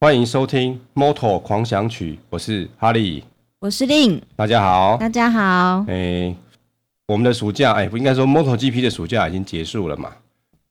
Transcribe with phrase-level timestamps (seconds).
[0.00, 3.24] 欢迎收听《Motor 狂想曲》，我是哈利，
[3.58, 5.84] 我是令，大家好，大家好。
[5.88, 6.36] 哎、欸，
[7.08, 10.12] 我们的暑假，哎、欸，不应该说 MotoGP 的暑假已经结束了嘛？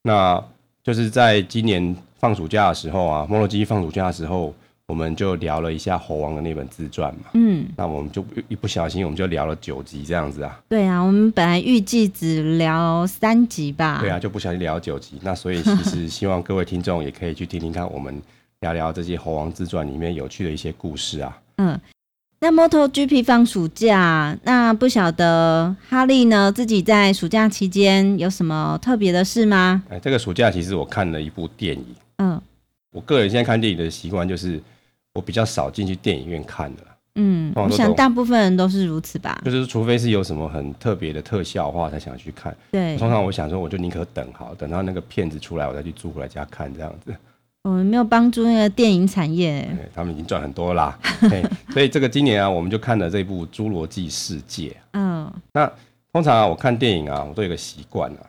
[0.03, 0.41] 那
[0.81, 4.53] 就是在今年放暑假的时候啊，MotoGP 放暑假的时候，
[4.85, 7.25] 我们就聊了一下猴王的那本自传嘛。
[7.33, 10.57] 嗯，那我们就一不小心，我们就聊了九集这样子啊。
[10.69, 13.97] 对啊，我们本来预计只聊三集吧。
[13.99, 15.19] 对啊，就不小心聊九集。
[15.21, 18.21] 那所以其实希望各位听众也可以去听听看我们。
[18.61, 21.37] 聊聊这些猴王自传里面有趣的一些故事啊。
[21.57, 21.79] 嗯，
[22.39, 29.83] 那 MotoGP 放暑假，那不晓得哈利呢自己在暑假期间有什么特别的事吗？
[29.89, 31.95] 哎，这个暑假其实我看了一部电影。
[32.17, 32.41] 嗯，
[32.91, 34.61] 我个人现在看电影的习惯就是
[35.13, 36.81] 我比较少进去电影院看的。
[37.19, 39.41] 嗯，我想大部分人都是如此吧。
[39.43, 42.55] 就是除非是有什么很特别的特效的话，才想去看。
[42.71, 47.15] 对，通常我想说，我就宁可等好，等到那个片子出来，我再去租回来家看这样子。
[47.63, 50.97] 我们没有帮助那个电影产业，他们已经赚很多啦。
[51.73, 54.69] 所以这个今年啊，我们就看了这部《侏罗纪世界》。
[54.93, 55.69] 嗯，那
[56.13, 58.23] 通常啊，我看电影啊，我都有个习惯啊，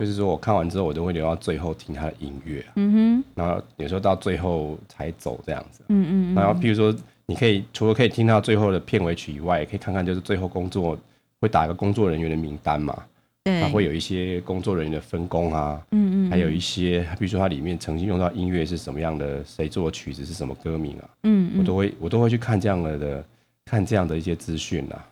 [0.00, 2.64] 就是说我看完之后，我都会留到最后听他的音乐。
[2.74, 5.82] 嗯哼，然后有时候到最后才走这样子。
[5.88, 6.92] 嗯嗯，然后譬如说，
[7.26, 10.98] 你可以除了可以听到最后的片尾曲以外，也可以看看就是最后工作
[11.40, 13.00] 会打一个工作人员的名单嘛。
[13.44, 23.24] 对，它会有一些工作人员的分工啊，嗯，嗯嗯，还有一些，比如说它里面曾经用到音乐是什么样的，谁做的曲子是什么歌名啊，嗯，嗯，我都会我都会去看这样的的
[23.64, 25.04] 看这样的一些资讯啊。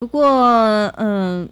[0.00, 0.26] 不过，
[0.96, 1.48] 嗯、呃，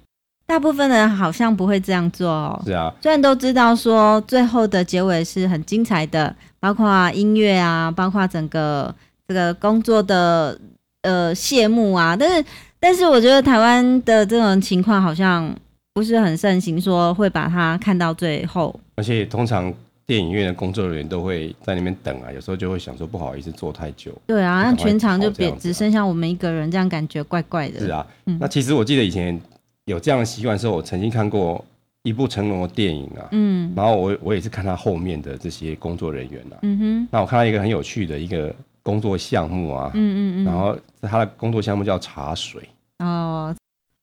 [0.47, 2.60] 大部分人好像不会这样做哦。
[2.66, 8.92] 是啊，虽然都知道说最后的结尾是很精彩的，包括音乐啊，包括整个
[9.28, 10.58] 这个工作的
[11.02, 12.44] 呃谢幕啊，但是
[12.80, 15.54] 但是我觉得台湾的这种情况好像。
[15.97, 18.78] 不是很盛行，说会把它看到最后。
[18.97, 19.72] 而且通常
[20.04, 24.12] 电影院的工作人员都会在那边等啊，有时候就会想说不好意思坐太久。
[24.26, 27.81] 对啊，那全场就别只剩下我们一个人，这样感觉怪怪的。
[27.81, 29.41] 是啊，嗯、那其实我记得以前
[29.87, 31.65] 有这样的习惯的时候，我曾经看过
[32.03, 42.60] 一部成龙的电影啊，嗯，然后我我也是看他后面的这些工作人员啊，嗯哼，那我看到一个很有趣的一个工作项目啊，嗯嗯嗯，然后他的工作项目叫茶水
[42.99, 43.56] 哦。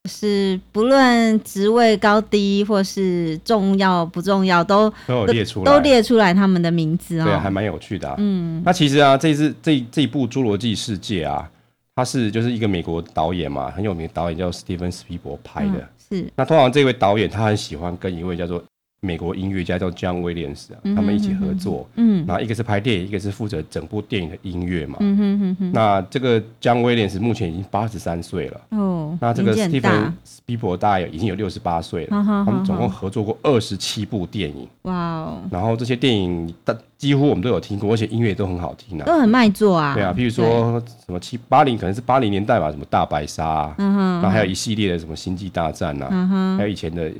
[0.09, 7.25] 是不论职位高低或是重要不重要，都都有列出来，都列出来他们的名字哦。
[7.25, 8.15] 对，还蛮有趣的啊。
[8.17, 11.49] 嗯，那其实啊，这次这这一部《侏罗纪世界》啊，
[11.95, 15.71] 它是就是一个美国导演嘛，很有名的导演叫史蒂芬·斯皮伯拍的。
[15.71, 16.31] 嗯，是。
[16.35, 18.63] 那通常这位导演他很喜欢跟一位叫做。
[19.03, 25.71] 美国音乐家叫 John Williams 啊，他们一起合作，嗯，然后一个是拍电影，一个是负责整部电影的音乐嘛，嗯哼哼哼。
[25.73, 47.11] 那这个 John Williams 目前已经八十三岁了，哦，那这个 Steven Spielberg 大概已经有六十八岁了，他们总共合作过二十七部电影，哇哦，然后这些电影大几乎我们都有听过，而且音乐都很好听啊，都很卖座啊，对啊，譬如说什么七八零可能是八零年代吧，什么大白鲨，嗯哼，然后还有一系列的什么星际大战啊，嗯哼，还有以前的。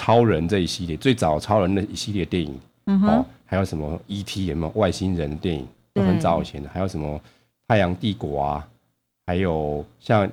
[0.00, 4.46] 超人这一系列，最早超人的一系列电影，嗯、哦，还有什么 E.T.
[4.46, 7.20] 有没有外星人的电影，都很早以前的，还有什么
[7.68, 8.66] 太阳帝国啊，
[9.26, 10.26] 还有像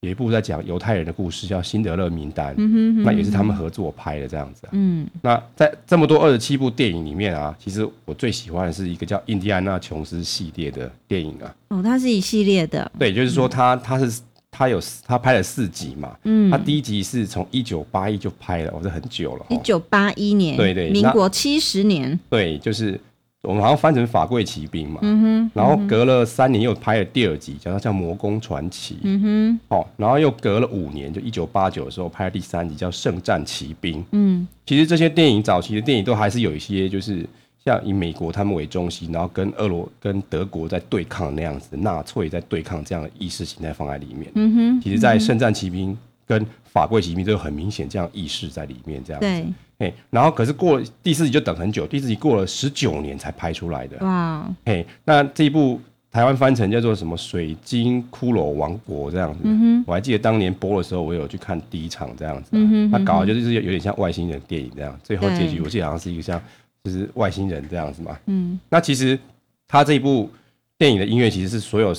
[0.00, 4.70] 有一部在讲犹太人的故事，叫《辛德勒名单》，嗯哼嗯哼，那也是他们合作拍的这样子，啊。
[4.72, 11.54] 嗯，那在这么多二十七部电影里面啊，其实我最喜欢的是一个叫《印第安纳琼斯》系列的电影啊。
[11.68, 12.92] 哦，它是一系列的。
[12.98, 14.20] 对，就是说它它是。
[14.56, 22.98] 他有他拍了四集嘛，嗯，他第一集是从一九八一就拍了，我是很久了，一九八一年，对对，民国七十年，对，就是
[23.42, 37.26] 我们好像翻成法贵骑兵嘛，嗯哼，然后隔了三年又拍了第二集，叫它叫魔宫传奇，嗯哼，哦，然后又隔了五年，就一九八九的时候拍了第三集叫圣战骑兵，嗯，其实这些电影早期的电影都还是有一些就是。
[37.66, 44.30] 像以美国他们为中心，然后跟俄罗跟德国在对抗那样子，纳粹在对抗这样的意识形态放在里面。
[44.36, 45.92] 嗯哼，其实，在《圣战骑兵》
[46.24, 49.26] 跟《法柜骑兵》都有很明显这样意识在里面，这样子。
[49.26, 49.46] 对。
[49.78, 53.96] 哎，然后可是过第四集就等很久，第四集过了十九年才拍出来的。
[53.98, 54.48] 哇。
[54.64, 55.80] 嘿，那这一部
[56.12, 59.40] 台湾翻成叫做什么《水晶骷髅王国》这样子。
[59.42, 59.84] 嗯哼。
[59.88, 62.50] 我还记得当年播的时候，我有去看第一场这样子。
[62.52, 62.90] 嗯哼。
[62.92, 66.40] 他搞的就是有点像外星人电影这样，最后结局我记得好像是一个像。
[66.86, 69.18] 就是外星人这样子嘛，嗯，那其实
[69.66, 70.30] 他这一部
[70.78, 71.92] 电影的音乐其实是所有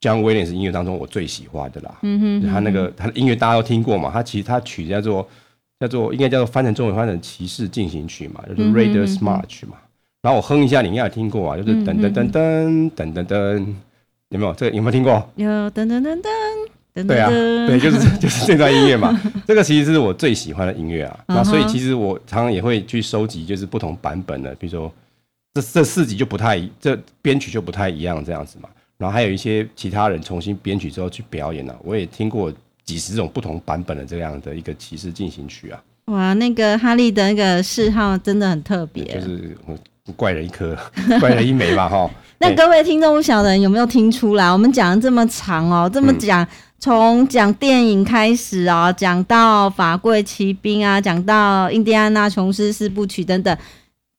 [0.00, 5.28] John Williams 音乐当中我最喜欢的啦，嗯哼，他那个他的音乐大家都听过嘛，他其实他曲叫做
[5.78, 9.76] 叫做应该叫做翻成中文翻成骑士进行曲嘛，就是 Raiders March 嘛，
[10.22, 13.66] 然后我哼一下，你应该有听过啊，就是噔噔噔噔噔噔噔，
[14.30, 14.54] 有没有？
[14.54, 15.28] 这个有没有听过？
[15.36, 16.30] 有噔噔噔噔。
[16.94, 17.28] 对啊，
[17.66, 19.18] 对，就是 就是这段音乐嘛。
[19.46, 21.20] 这个其实是我最喜欢的音乐啊。
[21.28, 24.92] 那所以其实我常常也会去收集，就是不同版本的，比如说
[25.54, 28.68] 这这四集就不太，这编曲就不太一样这样子嘛。
[28.98, 32.52] 然后还有一些其他人重新编曲之后去表演了、啊，我也听过
[32.84, 35.82] 几十种不同版本的这样的一个骑士进行曲啊。
[36.06, 39.56] 哇，那个哈利的那个嗜好真的很特别，就是
[40.16, 40.76] 怪人一颗，
[41.20, 42.10] 怪人一枚吧哈。
[42.38, 44.50] 那各位听众不晓得有没有听出来？
[44.50, 46.44] 我们讲的这么长哦，这么讲，
[46.80, 53.56] 从讲电影开始哦，讲到法柜奇兵啊，讲到印第安纳琼斯四部曲等等，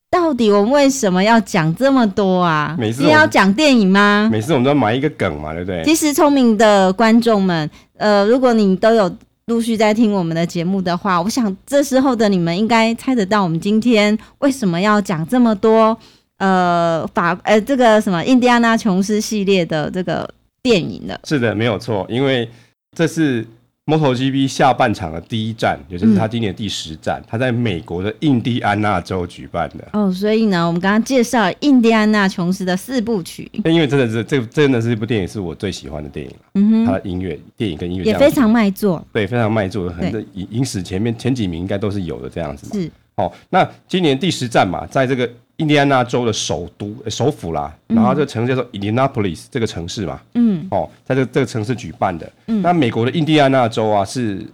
[0.10, 2.78] 到底我们为什么要讲这么多啊？
[2.80, 4.30] 每次要讲电影吗？
[4.32, 5.84] 每次我们都要埋一个梗嘛，对不对？
[5.84, 9.14] 其实聪明的观众们，呃，如果你都有
[9.48, 15.98] 陆续在听我们的节目的话，我想这时候的你们应该猜得到，我们今天为什么要讲这么多。
[16.38, 20.30] 呃，法呃，这个什么印第安纳琼斯系列的这个
[20.62, 22.50] 电影的，是的，没有错，因为
[22.98, 23.46] 这是
[23.86, 29.86] MotoGP 下半场的第一站，也就是他今年第十站，他、嗯、在美国的印第安纳州举办的。
[29.92, 36.32] 哦，所以呢，我们刚刚介绍印第安纳琼斯的四部曲，那因为真的是这真的是一部电影，是我最喜欢的电影。
[36.54, 42.82] 嗯哼，他的音乐电影跟音乐也非常卖座，对，非常卖座，很多影影史前面前几名应该都是有的这样子嘛。
[42.82, 45.30] 是，好、哦，那今年第十站嘛，在这个。
[45.64, 52.30] 印第安纳州的首都、欸、首府啦，然后这个城市叫做 Indianapolis 这个城市嘛，嗯，哦，在这个这个城市举办的。
[52.48, 54.46] 嗯，那美国的印第安纳州啊，是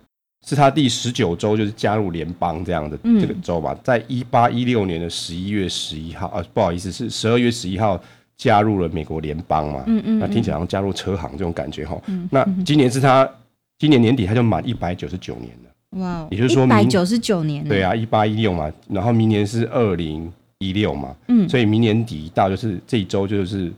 [0.45, 7.99] 是他第十九州，就是加入联邦这样的这个州嘛，在一八一六年的十一月十一号，啊，不好意思，是十二月十一号
[8.37, 11.99] 加入了美国联邦嘛，嗯嗯，那听起来好像加入车行这种感觉哈。
[12.05, 13.27] 嗯，那今年是他
[13.79, 20.31] 今年年底他就满一百九十九年了，哇，也就是说一百九十九年，对啊，一八一六嘛，然后明年是二零。
[20.59, 23.71] 一六嘛，嗯，所以明年底一到就是这一周就是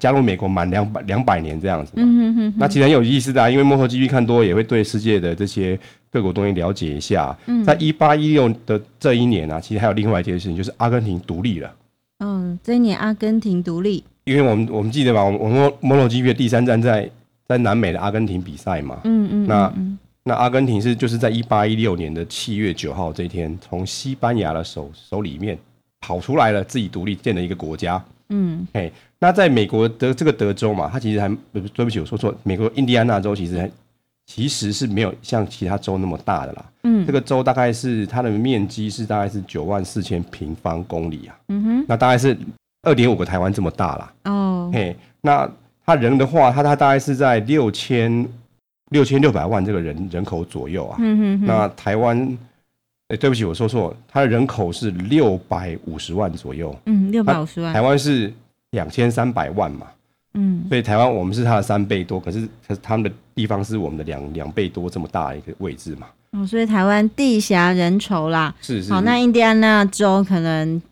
[0.00, 5.78] 加入美国满两百两百年这样子嘛，嗯哼哼哼，那其实很有意思的啊，因为 MotoGP 看多也会对世界的这些
[6.10, 7.36] 各国东西了解一下。
[7.46, 11.72] 嗯，在一八一六的这一年啊，其实还有另外一件事情，就是阿根廷独立了。
[12.18, 17.08] 嗯，这一年阿根廷独立，因为我们我们记得吧，我们我们 MotoGP 的第三站在
[17.46, 19.72] 在南美的阿根廷比赛嘛，嗯嗯，那
[20.24, 25.56] 那阿根廷是就是在一八一六年的七月九号这一天，从西班牙的手手里面。
[26.00, 28.02] 跑出来了，自己独立建了一个国家。
[28.28, 33.70] 嗯，嘿，那在美国的这个德州嘛，它其实还对不起，我说错，美国印第安纳州其实还
[34.26, 36.64] 其实是没有像其他州那么大的啦。
[36.82, 41.38] 嗯，这个州大概是它的面积是大概是九万四千平方公里啊。
[41.48, 42.36] 嗯哼，那大概是
[42.82, 44.12] 二点五个台湾这么大啦。
[44.24, 45.48] 哦，嘿，那
[45.84, 48.28] 他人的话，他他大概是在六千
[48.90, 50.96] 六千六百万这个人人口左右啊。
[50.98, 52.36] 嗯哼，那台湾。
[53.08, 56.74] 哎、欸，对不起，我说错，它的人口是六百五十万左右。
[56.86, 57.72] 嗯，六百五十万。
[57.72, 58.32] 台湾是
[58.70, 59.86] 两千三百万嘛。
[60.34, 66.08] 嗯，所以台湾我们是它的三倍多，可是可是他们的地方是我们的两两倍多这么大一个位置嘛。
[66.32, 68.52] 哦，所以台湾地狭人稠啦。
[68.60, 68.92] 是是，是。
[68.92, 70.82] 好，那印第安纳州可能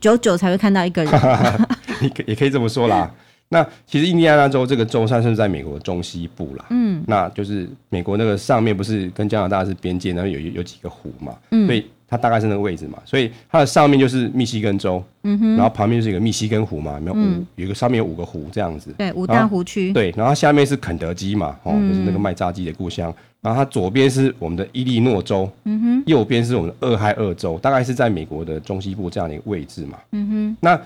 [0.00, 1.12] 久久才会看到一个人。
[2.02, 3.08] 你可也可以这么说啦。
[3.50, 30.80] 那其实印第安纳州这个州算是在美国中西部啦，嗯，那就是美国那个上面不是跟加拿大是边界，然后有有几个湖嘛，嗯，所以它大概是那个位置嘛，所以它的上面就是密西根州，嗯哼，然后旁边就是一个密西根湖嘛，有五、嗯、有一个上面有五个湖这样子，对，五大湖区，对，然后下面是肯德基嘛，哦，就是那个卖炸鸡的故乡，然后它左边是我们的伊利诺州，嗯哼，右边是我们的俄亥俄州，大概是在美国的中西部这样的一个位置嘛，嗯哼，那。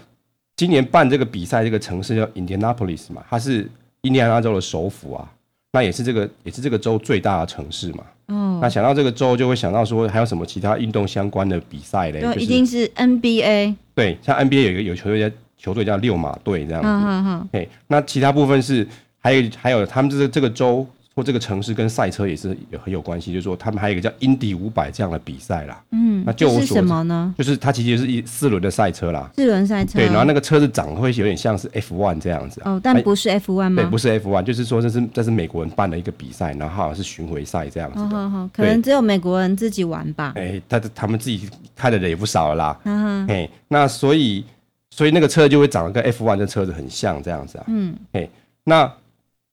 [0.58, 5.30] 今年办这个比赛，这个城市叫 Indianapolis 嘛，它是印第安纳州的首府啊，
[5.70, 8.02] 那也是这个也是这个州最大的城市嘛。
[8.26, 12.20] 嗯，那想到这个州，就会想到说还有什么其他运动相关的比赛嘞？
[12.20, 13.76] 就一定是 NBA。
[13.94, 16.88] 对，像 NBA 有一个有球队叫球队叫六马队这样子。
[16.88, 17.48] 嗯嗯嗯。
[17.52, 18.84] 哎，那其他部分是
[19.20, 20.84] 还有还有他们这个这个州。
[21.18, 25.82] 或这个城市跟赛车也是有很有关系，就是说他们还有一个叫 Indy 五百这样的比赛啦。
[25.90, 27.34] 嗯，那就我所知，是什么呢？
[27.36, 29.28] 就是它其实是一四轮的赛车啦。
[29.34, 29.98] 四轮赛车。
[29.98, 32.62] 对，然后那个车子长得会有点像是 F one 这样子。
[32.64, 33.82] 哦，但不是 F one 吗？
[33.82, 37.98] 对，不是 F one，就是说这是这是美国人办的一个比赛，然后好像是巡回赛这样子。
[37.98, 40.34] 好好好，可能只有美国人自己玩吧。
[40.36, 42.80] 哎，他他们自己开的人也不少了啦。
[42.84, 43.26] 嗯哼。
[43.34, 44.44] 哎，那所以
[44.90, 47.64] 所以那个车就会长得跟 F one 的车子很像这样子啊。
[47.66, 47.96] 嗯。
[48.12, 48.28] 哎，
[48.62, 48.88] 那。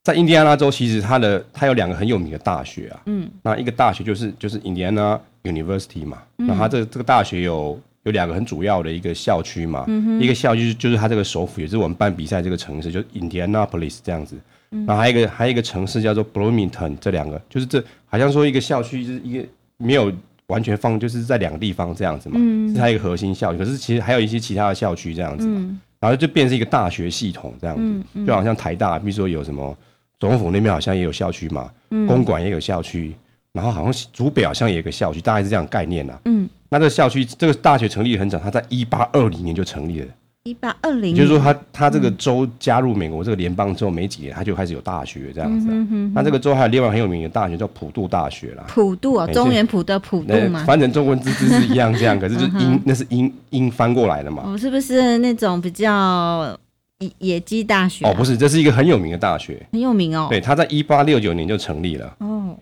[0.06, 10.22] 在印第安纳州，其实它的它有两个很有名的大学啊，嗯，那一个大学就是就是印第安纳 University 嘛，嗯、然后它这这个大学有有两个很主要的一个校区嘛，嗯、哼。
[10.22, 14.36] 一个校区就是它这个首府，也是我们办比赛这个城市，就是 Indianapolis 这样子，
[14.70, 19.44] 嗯、然后还有一个还有一个城市叫做 Bloomington，这两个就是这好像说一个校区就是一个
[19.78, 20.14] 没有
[20.46, 29.76] 完全放，就是在两个地方这样子嘛，嗯、是它一个核心校区，可是其实还有一些其他的校区这样子嘛，嗯、然后就变成一个大学系统这样子，嗯嗯、就好像台大，比如说有什么。
[30.20, 33.14] 总统府那边好像也有校区嘛，嗯、公馆也有校区，
[33.52, 36.18] 然后好像竹北好像也有个校区，大概是这样概念呐。
[36.26, 40.08] 嗯，那这个校区，这个大学成立很早，它在一八二零年就成立了。
[40.48, 46.12] 一八二零，就是说他他这个州加入美国这个联邦之后没几年，他就开始有大学这样子、嗯哼。
[46.14, 48.64] 那、这个州还有另外很有名的大学叫普渡大学啦。
[48.68, 50.64] 普渡啊，中原普的普渡嘛。
[50.64, 54.44] 反正中文字字是一样这样，可是就是音 那是英英翻过来的嘛。
[54.46, 56.56] 哦，是不是那种比较
[57.00, 58.12] 野野鸡大学、啊？
[58.12, 60.28] 哦，不是，这是一个很有名的大学，很有名哦。
[60.30, 62.16] 对，他在一八六九年就成立了。
[62.20, 62.58] 哦，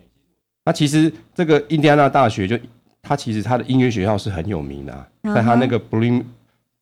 [0.65, 2.57] 那其实这个印第安纳大学就
[3.01, 6.23] 他其实他的音乐学校是很有名的、啊，在他那个 Bloom。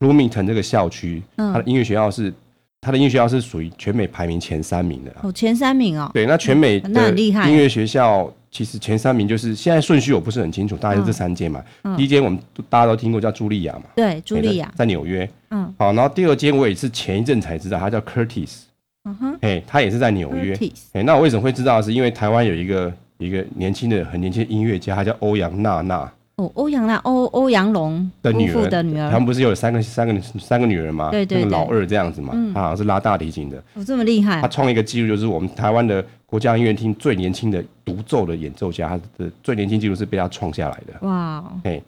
[0.01, 2.33] Bloomington 这个校区，它的音乐学校是，
[2.81, 6.09] 它的音乐学校是属于全美排名前三名的哦，前三名哦。
[6.15, 11.63] 对，那全美的音乐学校其实前三名就是现在顺序我不是很清楚，大概是这三间嘛。
[11.95, 15.29] 第一间我们大家都听过叫茱莉亚嘛，对，茱莉亚在纽约。
[15.51, 18.61] 嗯，好，然后第二间我也是前一阵才知道，它叫 Curtis。
[19.03, 20.57] 嗯哼，哎，它也是在纽约。
[20.93, 21.79] 哎，那我为什么会知道？
[21.81, 26.11] 是因为台湾有一个一个年轻的很年轻的音乐家，他叫欧阳娜娜。
[26.37, 31.11] 哦，欧阳娜，欧欧阳龙的女儿的女儿，他们不是有三个三个三个女儿吗？
[31.11, 33.61] 对对，对，那个老二这样子嘛，嗯、他好像是拉大提琴的。
[33.75, 34.41] 哦，这么厉害！
[34.41, 41.05] 他创一个记录，就是我们台湾的国家音乐厅最年轻的独奏的演奏家，他的最年轻记录是被他创下来的。
[41.05, 41.79] 哇，哎，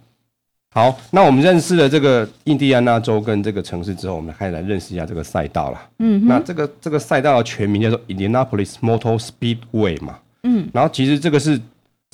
[0.71, 5.81] 好，那我们认识了这个印第安纳州跟这个城市之后，我们开始来认识一下这个赛道了。
[6.00, 10.19] 嗯，那这个这个赛道的全名叫做 Indianapolis Motor Speedway 嘛。
[10.43, 11.59] 嗯，然后其实这个是。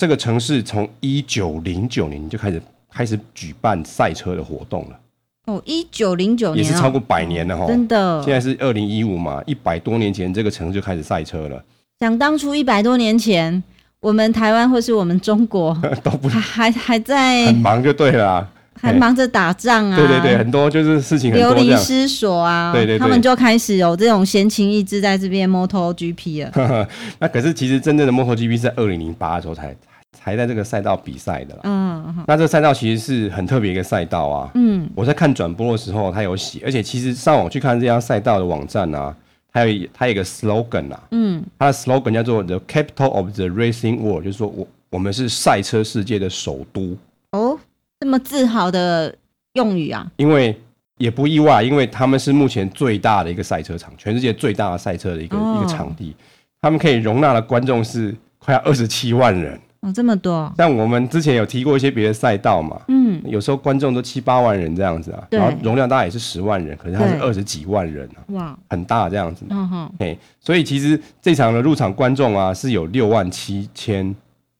[0.00, 4.98] 这个城市从一九零九年就开始开始举办赛车的活动了。
[5.44, 8.22] 哦，一九零九年也是超过百年了哈、哦，真的。
[8.22, 11.62] 现在是二零一五嘛，一百多年前这个城市就开始赛车了。
[11.98, 13.62] 想当初一百多年前，
[14.00, 18.50] 我们台湾或是我们中国 都不还还还在很忙就对了、啊。
[18.80, 19.94] 还忙着打仗啊！
[19.94, 22.72] 对对对，很多就是事情很多流离失所啊！
[22.72, 26.88] 对对对，他们就开始有这种闲情逸致在这边 MotoGP 了。
[27.20, 29.76] 那可是其实真正的 MotoGP 是在二零零八的时候才
[30.22, 31.58] 才在这个赛道比赛的。
[31.62, 34.50] 嗯，那这个赛道其实是很特别一个赛道啊。
[34.54, 39.16] 嗯，我在看转播的时候，他有写，而且其实上网去看这家赛道的网站啊，
[39.52, 41.02] 它有它有一个 slogan 啊。
[41.12, 46.96] 嗯，它的 slogan 叫做 The Capital of the Racing World，就是说我我们是赛车世界的首都。
[47.32, 47.58] 哦。
[48.02, 49.14] 这么自豪的
[49.52, 50.10] 用语啊！
[50.16, 50.58] 因为
[50.96, 56.16] 也不意外，因为他们是目前最大的一个赛车场，全世界最大的赛车的一个、哦、一个场地，
[56.62, 60.52] 他们可以容纳的观众是快要二十七万人哦，这么多！
[60.58, 74.14] 像我们之前有提过一些别的赛道嘛，嗯，有时候观众都七八万人这样子啊，然后容量大概也是十万人，可是它是二十几万人啊，哇，很大这样子，嗯哼，诶，所以其实这场的入场观众啊是有六万七千。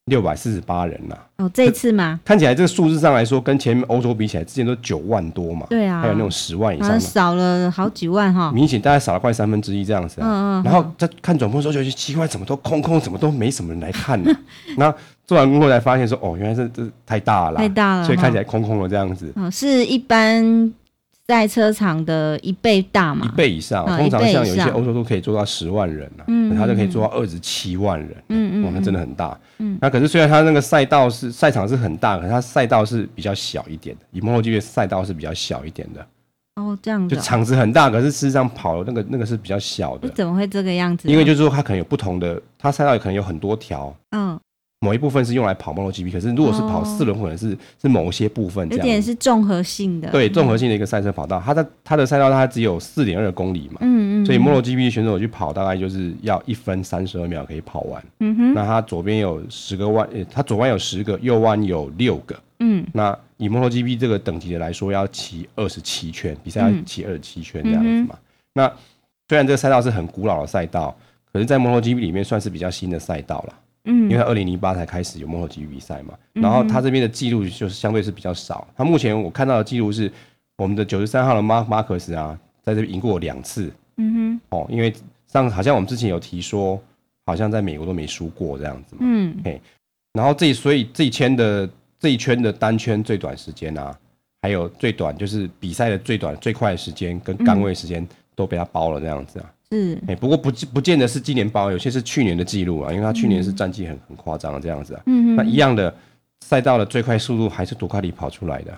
[0.07, 1.45] 六百四十八人呐、啊！
[1.45, 2.19] 哦，这一次吗？
[2.25, 5.67] 看起来这个数字上来说，跟前面欧洲比起来，之前都九万多嘛。
[5.71, 8.51] 对啊，还有那种十万以上的，少了好几万哈。
[8.53, 10.27] 明显大概少了快三分之一这样子啊。
[10.27, 10.65] 嗯嗯。
[10.65, 14.35] 然后在看转播的时候，就觉得奇怪，怎么都空空，怎么都没什么人来看呢？
[14.77, 19.33] 然后做完工作才发现说，哦，原来是这太大了，太大了，所以看起来空空的这样子。
[19.37, 20.73] 嗯，是一般。
[21.31, 23.25] 赛车场的一倍大嘛？
[23.25, 29.79] 一倍以上，通常像有一些欧洲都可以做到十万人啊，嗯，它就可以做到二十七万人，嗯嗯，哇，那真的很大，嗯。
[29.81, 36.05] 那可是虽然它那个赛道是赛场是很大，可是它赛道是比较小一点的，以 MotoGP 的赛道是比较小一点的。
[36.57, 40.09] 哦，这样子，就场子很大，可是事实上跑的那个那个是比较小的。
[40.09, 41.09] 怎么会这个样子？
[41.09, 44.37] 因为就是说它可能有不同的，它赛道也可能有很多条，嗯。
[44.83, 48.87] 某一部分是用来跑 MotoGP，可是如果是跑四轮，可能是是某一些部分这样。
[48.87, 50.11] 有点是综合性的。
[50.11, 53.77] 对，综合性的一个赛车跑道，它的它的赛道它只有四点二公里嘛。
[53.83, 54.27] 嗯嗯。
[54.27, 58.03] 所以 MotoGP 选手去跑，大概就是要一分三十二秒可以跑完。
[58.21, 58.55] 嗯哼。
[58.55, 62.35] 那它左边有十个弯，它左弯有十个，右弯有六个。
[62.61, 62.83] 嗯。
[62.95, 68.17] 那以 MotoGP 这个等级的来说，要骑二十七圈，比赛要骑二十七圈这样子嘛。
[68.55, 68.67] 那
[69.29, 70.97] 虽然这个赛道是很古老的赛道，
[71.31, 73.55] 可是，在 MotoGP 里面算是比较新的赛道了。
[73.85, 78.67] 嗯，因为他二零零八才开始有 MotoGP 比赛嘛，然后他这边的记录就是相对是比较少。
[78.77, 80.11] 他目前我看到的记录是，
[80.57, 83.73] 我们的九十三号的马马克斯啊，在这边赢过两次。
[83.97, 84.93] 嗯哼，哦，因为
[85.27, 86.81] 上好像我们之前有提说，
[87.27, 89.01] 好像在美国都没输过这样子嘛。
[89.03, 89.61] 嗯，嘿，
[90.13, 91.69] 然后这所以这一圈的
[91.99, 93.99] 这一圈的单圈最短时间啊，
[94.43, 99.53] 还有最短就是比赛的最短最快的时间跟杆位时间都被他包了这样子啊。
[99.73, 105.03] 是，哎，不过不不见得是今年包，有些是去年的记录啊，因为他去年是战绩很很夸张的这样子啊。
[105.07, 105.37] 嗯嗯。
[105.37, 105.95] 那一样的
[106.41, 108.77] 赛道的最快速度还是杜卡迪跑出来的，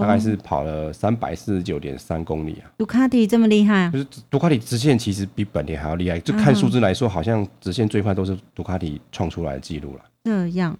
[0.00, 2.70] 大概是跑了三百四十九点三公里啊。
[2.78, 3.82] 杜卡迪这么厉害？
[3.82, 10.00] 啊就是杜卡迪直线其实比本田还要厉害，就看数字来说，好像直线最快都是杜卡迪创出来的记录了。
[10.24, 10.74] 这样，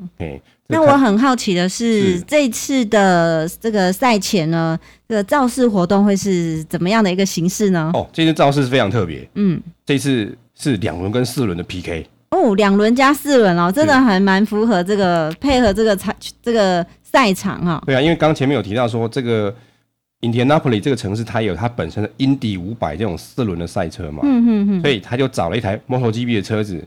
[0.68, 7.90] 那我很好奇的是，是这次的这个赛前呢，这个造势活动会是怎么样的一个形式呢？
[7.92, 12.06] 哦，这次造势是非常特别，嗯，这次是两轮跟四轮的 PK。
[12.30, 17.82] 哦，两轮加四轮哦，真的还蛮符合这个配合这个赛这个赛场哈。
[17.86, 19.54] 对啊，因为刚前面有提到说这个。
[20.20, 26.82] Indianapolis 这个城市，它有它本身的 Indy 五百这种四轮的赛车嘛，嗯哼哼，所以他就找了一台 MotoGP 的车子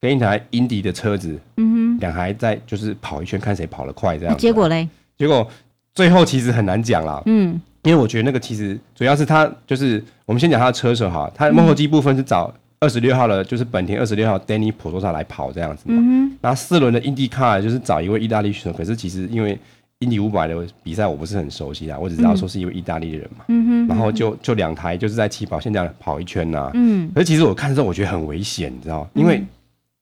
[0.00, 4.36] 跟一台 Indy 的车子，嗯哼，两台在就是跑一圈，看谁跑得快这样。
[4.36, 4.88] 结果嘞？
[5.18, 5.50] 结果
[5.94, 19.58] 最后其实很难讲啦，嗯，因为我觉得那个其实主要是他就是我们先讲他的车手哈，他 MotoGP 部分是找二十六号的，就是本田二十六号 Dani Pedrosa 来跑这样子嘛，嗯哼，然后四轮的 IndyCar 就是找一位意大利选手，可是其实因为
[20.00, 29.10] 印第五百的比赛我不是很熟悉啊，我只知道说是一位意大利人嘛，嗯哼，然后就就两台就是在起跑线这样跑一圈呐，嗯，可是其实我看的时候我觉得很危险，你知道吗？
[29.14, 29.42] 因为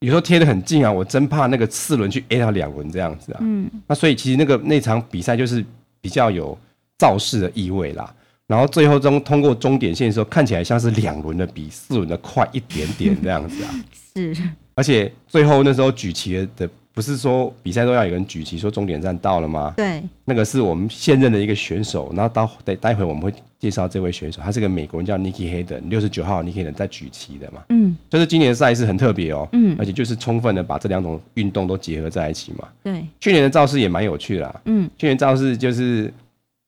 [0.00, 5.64] 有时候贴的很近啊，我真怕那个四轮去 A 到两轮这样子啊，嗯，那所以其实那个那场比赛就是
[6.00, 6.58] 比较有
[6.98, 8.12] 造势的意味啦，
[8.46, 13.74] 然后最后中通过终点线的时候，看起来像是两轮的比四轮的快一点点这样子啊，
[14.14, 14.36] 是，
[14.74, 16.68] 而且最后那时候举旗的。
[16.94, 19.74] 不是说比赛都要有人举旗说终点站到了吗？
[19.76, 27.64] 对，那个是我们现任的一个选手，然后到待待会我们会介绍这位选手，他是个美国人叫 Nicky Hayden，六十九号 Nicky Hayden 在举旗的嘛。
[27.70, 29.48] 嗯，就是今年的赛事很特别哦。
[29.54, 32.68] 嗯，而且就是充分的把这两种运动都结合在一起嘛。
[32.84, 34.60] 对，去年的造势也蛮有趣的啦。
[34.66, 36.14] 嗯，去年造势就是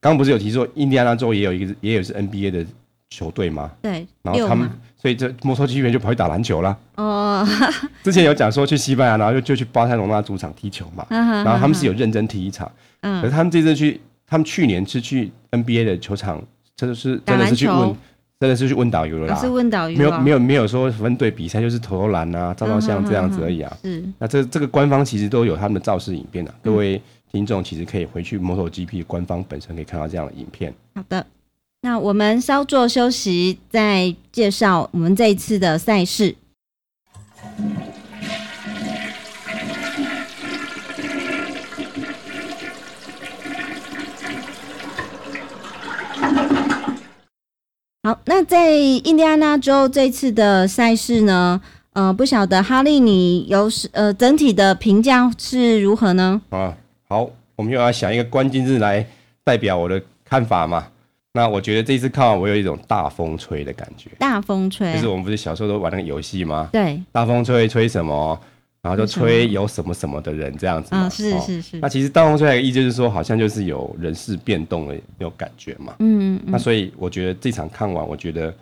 [0.07, 2.65] 刚刚不是有提说印第安纳州也有一个也有是 NBA 的
[3.11, 3.73] 球队吗？
[3.83, 4.71] 对，然后他们。
[4.99, 6.77] 所以这摩托机员就跑去打篮球了。
[6.97, 7.47] 哦，
[8.05, 11.05] 之前有讲说去西班牙，然后就就去巴塞罗那主场踢球嘛。
[11.11, 12.71] 然后他们是有认真踢一场。
[13.03, 13.21] 嗯。
[13.21, 16.43] 可是他们这次去，他们去年是去 NBA 的球场，
[16.77, 17.95] 真的是真的是去问，
[18.41, 19.37] 真的是去问导游了啦。
[19.37, 19.97] 是问导游。
[19.97, 23.77] 没有没有没有说分队比赛，就是投投篮啊，照照相这样子而已啊。
[23.83, 24.03] 是。
[24.19, 27.01] 那这这个官方其实都有他们的造势影片的，各位
[27.37, 30.73] 听众其实可以回去 MotoGP 官方本身可以看到这样的影片。
[30.95, 31.27] 好的。
[31.83, 36.35] 那我们稍作休息，再介绍我们这一次的赛事。
[48.03, 51.61] 好，那在印第安纳州这次的赛事呢，
[51.93, 56.41] 呃，不晓得哈利你有呃整体的评价是如何呢？
[56.49, 56.75] 啊，
[57.09, 59.07] 好，我们又要想一个关键字来
[59.45, 60.87] 代表我的看法嘛。
[61.33, 64.11] 那我觉得这次看完，我有一种大风吹的感觉。
[64.19, 66.71] 大风吹，就是我们不是小时候都玩那个游戏吗？
[66.73, 67.01] 对。
[67.13, 68.41] 大风吹，吹什么？
[68.81, 71.03] 然后就吹有什么什么的人这样子嘛。
[71.03, 71.79] 啊，是是是。
[71.79, 75.95] 那其实大风吹的意思就是说，好像就是有人事变动的那种感觉嘛。
[75.99, 76.43] 嗯嗯。
[76.47, 78.55] 那所以我觉得这场看完，我觉得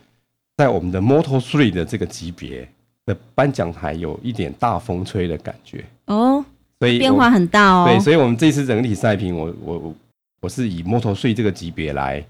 [0.56, 2.68] 在我们的 Moto3 的这个级别
[3.06, 5.84] 的颁奖台有一点大风吹的感觉。
[6.06, 6.44] 哦。
[6.84, 7.86] 所以变化很大哦。
[7.88, 9.94] 对，所以我们这次整体赛评，我我
[10.40, 12.24] 我是以 Moto3 这个级别来。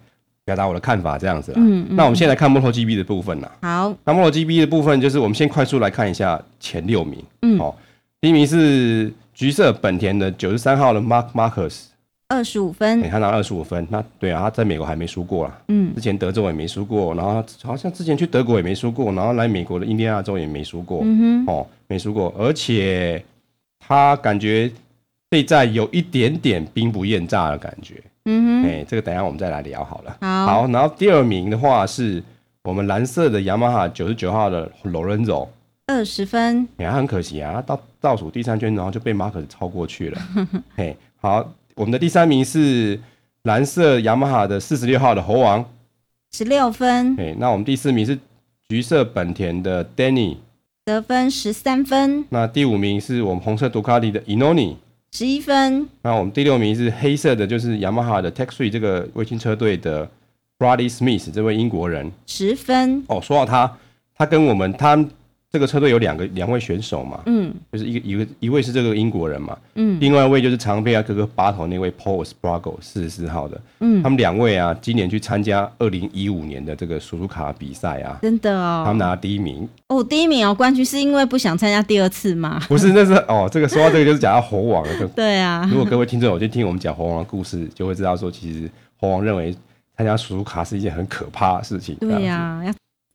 [0.46, 1.58] 表达我的看法，这样子啦。
[1.58, 3.50] 嗯，嗯，那我们先来看 MotoGP 的部分啦。
[3.62, 7.18] 好，那 MotoGP 的部分就是我们先快速来看一下前六名。
[7.40, 7.74] 嗯，好，
[8.20, 11.84] 第一名是橘色本田的九十三号的 Mark Marcus
[12.28, 13.00] 二十五分。
[13.08, 13.86] 他拿二十五分。
[13.88, 15.58] 那对啊，他在美国还没输过啦。
[15.68, 21.00] 嗯，之前德州也没输过，然后好像之前去德国也没输过，然后来美国的印第安纳州也没输过。
[21.04, 23.24] 嗯哼，哦，没输过，而且
[23.86, 24.70] 他感觉
[25.30, 28.02] 这赛有一点点兵不厌诈的感觉。
[28.26, 30.16] 嗯哼，哎、欸，这个等一下我们再来聊好了。
[30.20, 32.22] 好，好，然后第二名的话是
[32.62, 35.48] 我们蓝色的雅马哈九十九号的 Lorenzo，
[35.86, 36.66] 二十分。
[36.78, 40.18] 哎、欸，很可惜啊，他到倒数第三圈，然后就被马可斯超过去了。
[40.74, 42.98] 嘿，好，我们的第三名是
[43.42, 45.62] 蓝色雅马哈的四十六号的猴王，
[46.32, 47.14] 十六分。
[47.18, 48.18] 哎，那我们第四名是
[48.70, 50.38] 橘色本田的 Danny，
[50.84, 52.26] 得分十三分。
[52.28, 54.76] 那第五名是我们红色杜卡迪的 Iannone。
[55.12, 55.88] 十一分。
[56.02, 60.06] 那我们第六名是黑色的，就是雅马哈的 Tech Three 这个卫星车队的
[60.58, 63.02] Bradley Smith 这位英国人，十分。
[63.08, 63.78] 哦，说到他，
[64.14, 65.02] 他跟我们他。
[65.54, 82.60] 这个车队有两个两位选手嘛，嗯，就是一个一个一位是这个英国人嘛，嗯，另外一位就是常被他哥哥拔头那位 Pol Espargaro 四十四号的，嗯，他们两位啊，今年去参加二零一五年的这个苏苏卡比赛啊，真的哦，他们拿了第一名，哦，第一名哦，冠军是因为不想参加第二次吗？
[82.66, 88.68] 不是，那是哦，这个说到这个就是讲到猴王了， 对啊，如果各位听众有去听我们讲猴王的故事，就会知道说，其实
[89.00, 89.56] 猴王认为
[89.96, 92.74] 参加苏苏卡是一件很可怕的事情，对呀、啊。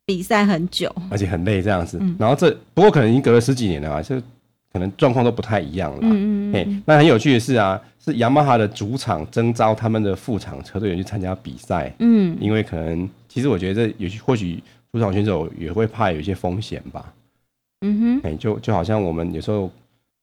[0.10, 2.00] 比赛很久，而且很累，这样子。
[2.02, 4.19] 嗯、然后这不过可能已经隔了十几年了啊，就
[4.74, 6.00] 可能状况都不太一样了。
[6.02, 6.84] 嗯嗯嗯。
[6.84, 11.93] 那很有趣的是啊，是雅马哈的主场征召他们的副厂车队员去参加比赛。
[12.00, 12.36] 嗯。
[12.41, 17.13] 因为可能，其实我觉得这有些或许主场选手也会怕有一些风险吧。
[17.82, 18.22] 嗯哼。
[18.24, 19.69] 哎，就就好像我们有时候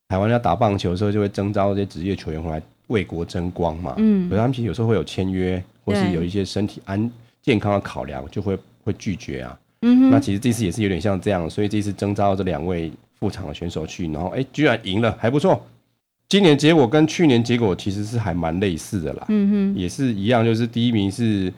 [0.08, 3.94] 台湾要打棒球的时候，就会征召这些职业球员回来为国争光嘛。
[3.98, 4.28] 嗯。
[4.28, 7.08] 可是他们其实有时候会有签约，或是有一些身体安
[7.40, 9.56] 健康的考量，就会会拒绝啊。
[9.82, 15.64] 嗯哼，那其实这次也是有点像这样，所以这次征召这两位副场的选手去，然后哎、欸，居然赢了，还不错。
[16.28, 21.52] 今年结果跟去年结果其实是还蛮类似的啦，嗯哼，也是一样，就是第一名是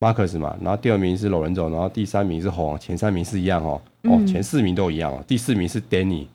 [0.00, 6.26] Marcus 嘛，然后第二名是 Lorenzo，然后第三名是红，前三名是一样哦，嗯、哦，前四名都一样哦，第四名是 Danny，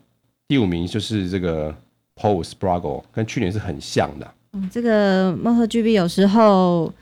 [0.46, 1.74] 第五名就是这个
[2.14, 4.34] Pol Espargaro，跟去年是很像的。
[4.52, 6.92] 嗯，这个 MotoGP 有时候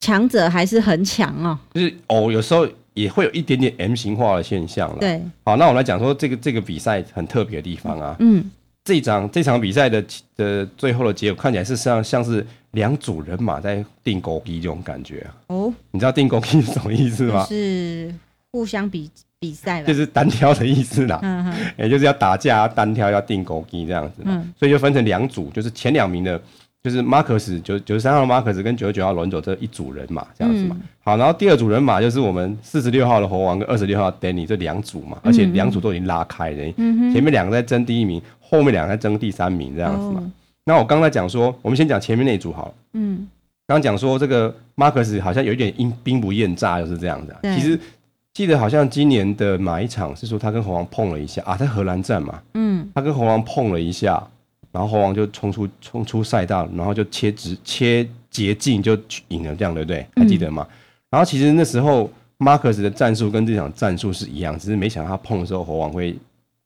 [0.00, 4.98] 强者还是很强哦，就是哦，有时候也会有一点点 M 型化的现象了。
[4.98, 8.50] 对，好，那我们来讲说这个这个比赛很特别的地方啊，嗯，
[8.84, 10.04] 这场这场比赛的
[10.36, 12.46] 的最后的结果看起来是像像是。
[12.72, 15.34] 两组人马在钉孤枝这种感觉啊！
[15.46, 17.42] 哦，你知道钉孤枝是什么意思吗？
[17.48, 18.14] 是
[18.52, 21.18] 互相比比赛，就是单挑的意思啦。
[21.22, 24.22] 嗯哼，也就是要打架，单挑要钉孤枝这样子。
[24.26, 26.38] 嗯，所以就分成两组，就是前两名的，
[26.82, 30.76] 就是 Marcus 九九十三号 Marcus 跟九十九号 Lorenzo 这一组人马这样子嘛。
[30.78, 36.72] 嗯、好，然后第二组人马就是我们四十六号的猴王跟二十六号 Danny 这两组嘛，而且两组都已经拉开了。
[36.76, 40.20] 嗯，前面两个在争第一名，后面两个在争第三名这样子嘛。
[40.20, 40.30] 哦
[40.68, 42.74] 那我刚才讲说，我们先讲前面那组好了。
[42.92, 43.26] 嗯，
[43.66, 47.32] 刚讲说这个马克斯好像有一点因兵不厌诈，就是这样子。
[47.32, 47.80] 啊其实
[48.34, 52.38] 记得好像今年的哪一场是说他跟猴王碰了一下啊，在荷兰站嘛。
[52.52, 54.22] 嗯，他跟猴王碰了一下，
[54.72, 60.06] 然后猴王就冲出冲出赛道，然后就切直切捷径就赢了，这样对不对？
[60.16, 60.66] 还记得吗？
[60.68, 60.74] 嗯、
[61.10, 66.16] 然后其实那时候马克斯的战术跟这场战术是一样，只是没想到他碰的时候猴王会。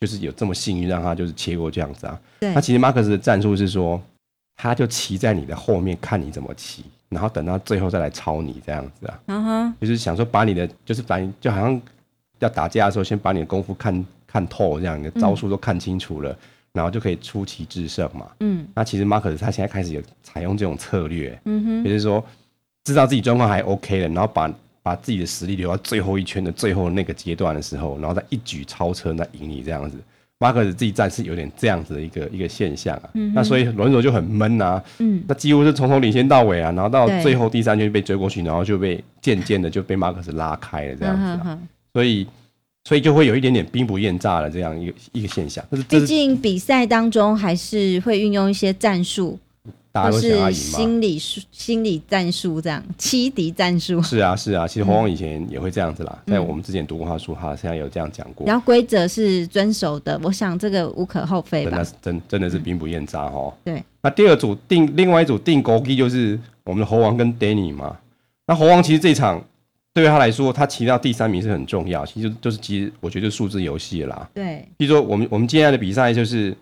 [0.01, 2.53] 就是有这么幸运让他就是切过这样子啊，对。
[2.55, 4.03] 那其实马克斯的战术是说，
[4.57, 9.21] 他就骑在你的后面看你怎么骑，然后等到最后再来抄你这样子啊。
[9.27, 9.75] 嗯哼。
[9.81, 11.81] 就是想说把你的就是反正就好像
[12.41, 16.37] 要打架的时候，先把你的功夫看看透，这样你的招数都看清楚了，嗯、
[16.73, 18.27] 然后就可以出奇制胜嘛。
[18.41, 18.67] 嗯。
[18.75, 22.25] 那其实马克斯他现在开始有采用这种策略，嗯哼，就是说
[22.85, 24.53] 知道自己状况还 OK 了，然后把。
[24.85, 29.97] 把自己的实力留到最后一圈的最后那个阶段的时候，然后再一举超车，再赢你这样子。
[30.41, 33.11] 马克斯自己战是有点这样子的一个一个现象啊。
[33.15, 34.83] 嗯、那所以轮轴就很闷啊。
[34.99, 35.23] 嗯。
[35.29, 41.43] 那几乎是从头领先到尾啊，然后到最后第三圈被追过去，然后就被渐渐的就被马克斯拉开了这样子、啊。
[41.45, 42.27] 嗯、所以，
[42.85, 45.65] 所以就会有一点点兵不厌诈的这样一个一个现象。
[45.89, 49.39] 毕竟比赛当中还是会运用一些战术。
[49.95, 50.79] 大家都想要赢嘛？
[50.79, 54.01] 心理、心理战术这样， 欺敌战术。
[54.01, 58.47] 是啊，是啊，其实猴王以前也会这样子啦，嗯、在我们之前读过他书，他现在有这样讲过。
[58.47, 61.73] 然后规则是遵守的，我想这个无可厚非吧。
[61.77, 63.53] 那是真真的是兵不厌诈哦。
[63.63, 63.85] 对。
[64.01, 67.95] 那第二组定另外一组钉孤枝就是我们的猴王跟 Danny 嘛。
[68.47, 69.45] 那猴王其实这场
[69.95, 74.29] 对于他来说，他骑到第三名是很重要，其实就是其实我觉得数字游戏啦。
[74.35, 74.67] 对。
[74.77, 76.57] 比如说我们我们今天的比赛就是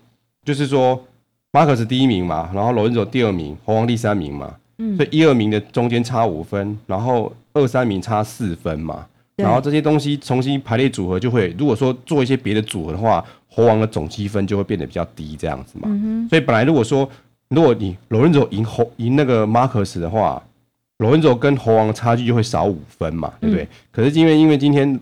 [0.45, 1.03] 就是说。
[1.53, 15.89] 马克是第一名嘛，然后罗恩佐第二名，猴王第三名嘛，嗯，所以一二名的中间差五分，然后二三名差四分嘛，然后这些东西重新排列组合就会，如果说做一些别的组合的话，猴王的总积分就会变得比较低，这样子嘛。
[15.89, 17.11] 嗯、哼所以本来如果说
[17.49, 20.41] 如果你罗恩佐赢猴赢那个马克斯的话，
[21.01, 23.65] 罗恩佐跟猴王的差距就会少五分嘛，对不对？
[23.65, 24.99] 嗯、可是因为因为今天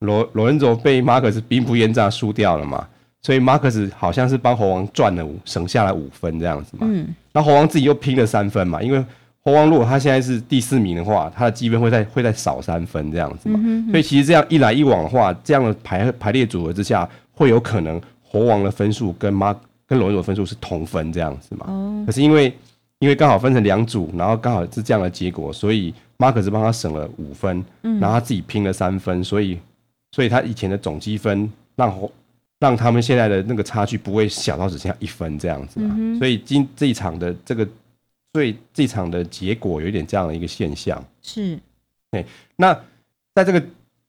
[0.00, 2.86] 罗罗恩佐被马克斯兵不厌诈输掉了嘛。
[3.22, 6.86] 所以马克斯好像是帮猴王赚了五，省下来五分这样子嘛。
[6.88, 7.12] 嗯。
[7.32, 9.04] 那猴王自己又拼了三分嘛，因为
[9.40, 13.58] 猴王如果他现在是第四名的话，他的积分会再会再少三分这样子嘛。
[13.90, 19.52] 所以其实这样一来一往的话，这样的排排列组合之下，会有可能猴王的分数跟马
[19.88, 21.66] 跟罗恩佐的分数是同分这样子嘛。
[21.68, 22.04] 哦。
[22.06, 22.52] 可是因为
[22.98, 28.00] 因为刚好分成两组，然后刚好是这样的结果，所以马可是帮他省了五分，嗯。
[28.00, 29.58] 然后他自己拼了三分，所以
[30.12, 32.10] 所以他以前的总积分让猴。
[32.58, 37.68] 让他们现在的那个差距不会小到只剩下一分这样子啊，所以今这一场的这个，
[38.32, 41.04] 所以这一场的结果有一点这样的一个现象。
[41.20, 41.58] 是，
[42.10, 42.24] 对。
[42.56, 42.72] 那
[43.34, 43.62] 在这个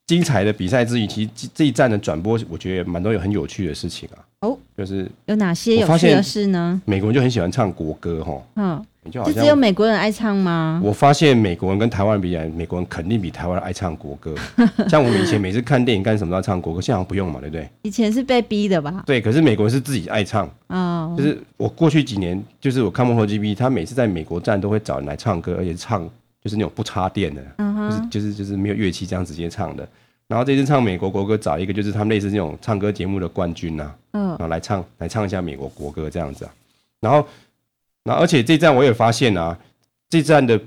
[0.05, 4.23] 精彩的比赛之余，其实这一站的转播，我觉得蛮多有很有趣的事情啊。
[4.41, 6.79] 哦，就是有哪些有趣的事呢？
[6.85, 8.41] 美国人就很喜欢唱国歌哈。
[8.55, 8.85] 嗯。
[9.09, 10.81] 就只有美国人爱唱吗？
[10.83, 14.35] 我发现美国人跟台湾人比起来，美国人肯定比台湾人爱唱国歌。
[14.89, 17.69] 像我们以前每次看电影干什么都要唱国歌，现在好像不用嘛，对不对？
[17.83, 19.03] 以前是被逼的吧？
[19.05, 20.49] 对，可是美国人是自己爱唱。
[20.67, 21.15] 哦。
[21.17, 26.03] 就是我过去几年，就是我看 MotoGP，他每次在美国站都会找人来唱歌，而且唱
[26.43, 29.87] 就是那种不插电的，嗯、就是就是就是没有乐器这样直接唱的。
[30.27, 36.53] 然后这次唱美国国歌，找一个就是他们类似这种唱歌节目的冠军呐、啊，嗯，然后来唱来唱一下美国国歌这样子啊。
[36.99, 37.27] 然后，
[38.03, 39.57] 那而且这站我也发现啊。
[40.09, 40.57] 这站的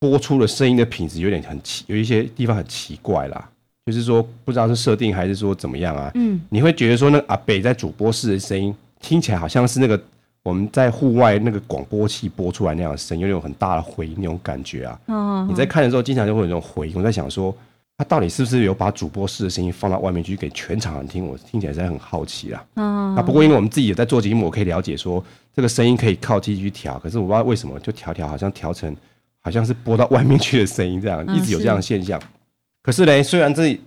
[0.00, 3.48] 播出的声音的品质有点很奇，有一些地方很奇怪啦，
[3.86, 6.10] 就是说不知道是设定还是说怎么样啊？
[6.16, 10.02] 嗯，你会觉得说那阿北在主播室的声音听起来好像是那个
[10.42, 15.00] 我们在户外那个广播器播出来那样的声音，有很大的回音那种感觉啊。
[15.06, 17.56] 哦，你在看的时候经常就会有那种回音，我在想说
[18.00, 21.26] 他到底是不是有把主播室的声音放到外面去给全场人听？
[21.26, 22.64] 我听起来是很好奇啦。
[22.76, 25.22] 哦，啊，不过因为我们自己也在做节目，我可以了解说。
[25.54, 28.96] 这个声音可以靠机器去调，可是我不知道为什么就调调，好像调成
[29.40, 32.18] 好像是播到外面去的声音，这样一直有这样的现象。
[32.82, 33.78] 可是嘞，虽然这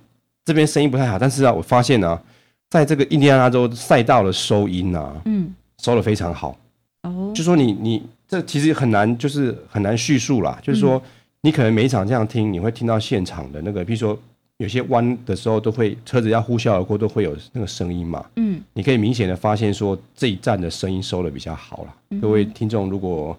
[0.45, 2.21] 这边声音不太好，但是啊，我发现呢、啊，
[2.69, 6.55] 在这个印第安纳州赛道的收音啊，嗯，收的非常好。
[7.01, 10.59] 哦，就说你你这其实很难，就是很难叙述啦。
[10.61, 11.01] 就是说，
[11.43, 14.17] 你可能每一场这样听，你会听到现场的那个，比如说
[14.57, 18.25] 有些弯的时候，都会车子要呼啸而过，都会有那个声音嘛。
[18.37, 22.19] 嗯，你可以明显的发现说这一站的声音收的比较好了。
[22.21, 23.37] 各位听众，如果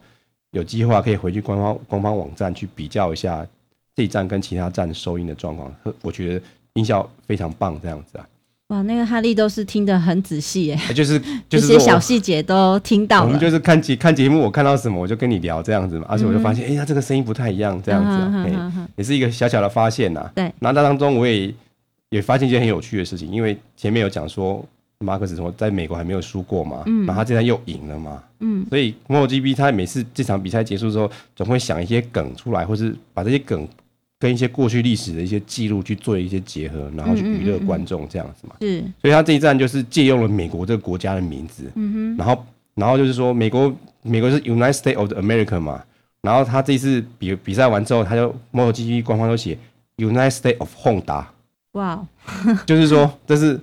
[0.51, 3.45] 有机会，可以回去官方官方网站去比较一下。
[3.97, 8.29] 这一站跟其他站收音的状况，我觉得音效非常棒，这样子啊。
[8.69, 13.27] 哇，那个哈利都是听得很仔细耶，就是 就是这些小细节都听到了。
[13.27, 18.49] 我们就是看节看节目，我看到什么我就跟你聊这样子嘛，而且我就发现，哎、嗯，他、欸、这个声音不太一样，这样子、
[18.97, 20.31] 也是一个小小的发现呐。
[20.35, 21.53] 对，那当中我也
[22.09, 24.65] 也发现一件很有趣的事情，因为前面有讲说
[25.01, 33.69] 马克思说在美国还没有输过嘛，嗯，然后他这站又赢了嘛，嗯，所以 MotoGP 他每次这场比赛结束之后，总会想一些梗出来，或是把这些梗。
[34.25, 38.57] 跟一些过去历史的一些记录去做一些结合，然后去娱乐观众这样子嘛。
[38.59, 41.71] 是，所以他这一站就是借用了美国这个国家的名字。
[41.75, 42.17] 嗯哼。
[42.17, 45.85] 然后，然后就是说美国，美国是 United States of America 嘛。
[46.23, 49.59] 然后他这次比比赛完之后，他就 MotoGP 官方都写
[49.99, 51.27] United States of Honda。
[51.73, 52.03] 哇。
[52.65, 53.61] 就是说这是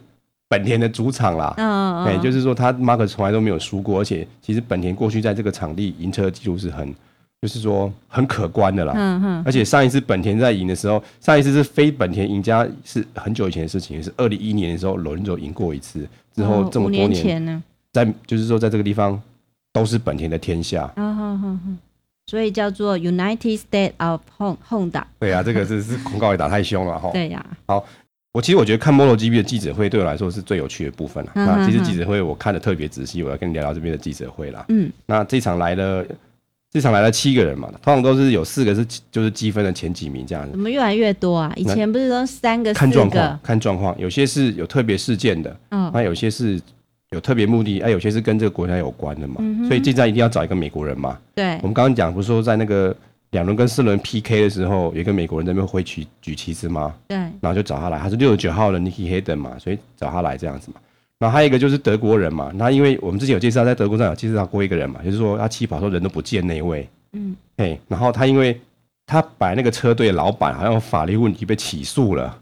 [0.48, 1.56] 本田的主场啦。
[1.58, 2.06] 嗯嗯。
[2.06, 6.94] 对，就是说他 Mark 从来都没有输过，而且其实本田过去在这个场地赢车的记录是很。
[7.42, 19.20] 就是说很可观的啦，嗯哼，而且上一次本田在赢的时候，上一次是非本田赢家是很久以前的事情，是二零一一年的时候，罗伦佐赢过一次，之后这么多年，前呢，在就是说在这个地方
[19.74, 21.78] 都是本田的天下，嗯哼哼哼，
[22.28, 25.04] 所以叫做 United States of Honda。
[25.18, 27.10] 对啊，这个是是广告也打太凶了哈。
[27.12, 27.84] 对呀，好，
[28.34, 31.32] 我其实我觉得看 MotoGP 的记者会对我来说是最有趣的部分了。
[31.34, 34.64] 那其实记者会我看的特别仔细，我要跟你聊聊这边的记者会啦。
[34.70, 36.06] 嗯，那这场来了。
[36.72, 40.52] 这场来了七个人嘛，通常都是有四个是就是积分的前几名这样子。
[40.52, 41.52] 怎么越来越多啊？
[41.58, 42.80] 以前不是都三个、四个？
[42.80, 44.00] 看状况，看状况。
[44.00, 46.58] 有些是有特别事件的，嗯，那有些是
[47.10, 49.36] 有特别目的，哎，有些是跟这个国家有关的嘛。
[49.40, 51.18] 嗯、所以这站一定要找一个美国人嘛。
[51.36, 51.58] 对。
[51.62, 52.96] 我们刚刚讲不是说在那个
[53.32, 56.96] 两轮跟四轮 PK 的时候，有一个美国人在那边挥旗举旗子吗？
[57.10, 57.18] 对。
[57.18, 60.80] 然后就找他来，他是六十九号的 Nicky Hayden 嘛，所以找他来这样子嘛。
[61.22, 66.90] 然后还有一个就是德国人嘛，那因为我们之前有介绍，在德国上有介绍过一个人嘛，就是说他起跑时候人都不见那一位。
[67.14, 68.60] 嗯，哎，然后他因为
[69.06, 72.36] 他摆那个车队的老板好像有法律问题被起诉了，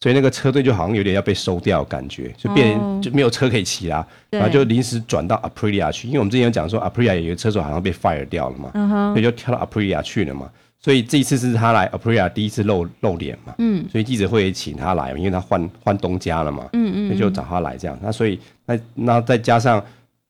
[0.00, 8.70] 所以那个车队就好像有点要被收掉感觉，就变成就没有车可以骑啦，然后就临时转到 Aprilia 去，因为我们之前有讲说 Aprilia 有一个车手好像被 fire 掉了嘛，
[9.14, 10.50] 所以就跳到 Aprilia 去了嘛，
[10.86, 19.84] 所以这一次是他来 Aprilia 第一次露露脸嘛，嗯，所以记者会也请他来，因为他换换东家了嘛，嗯嗯，所以就找他来这样，那所以那那再加上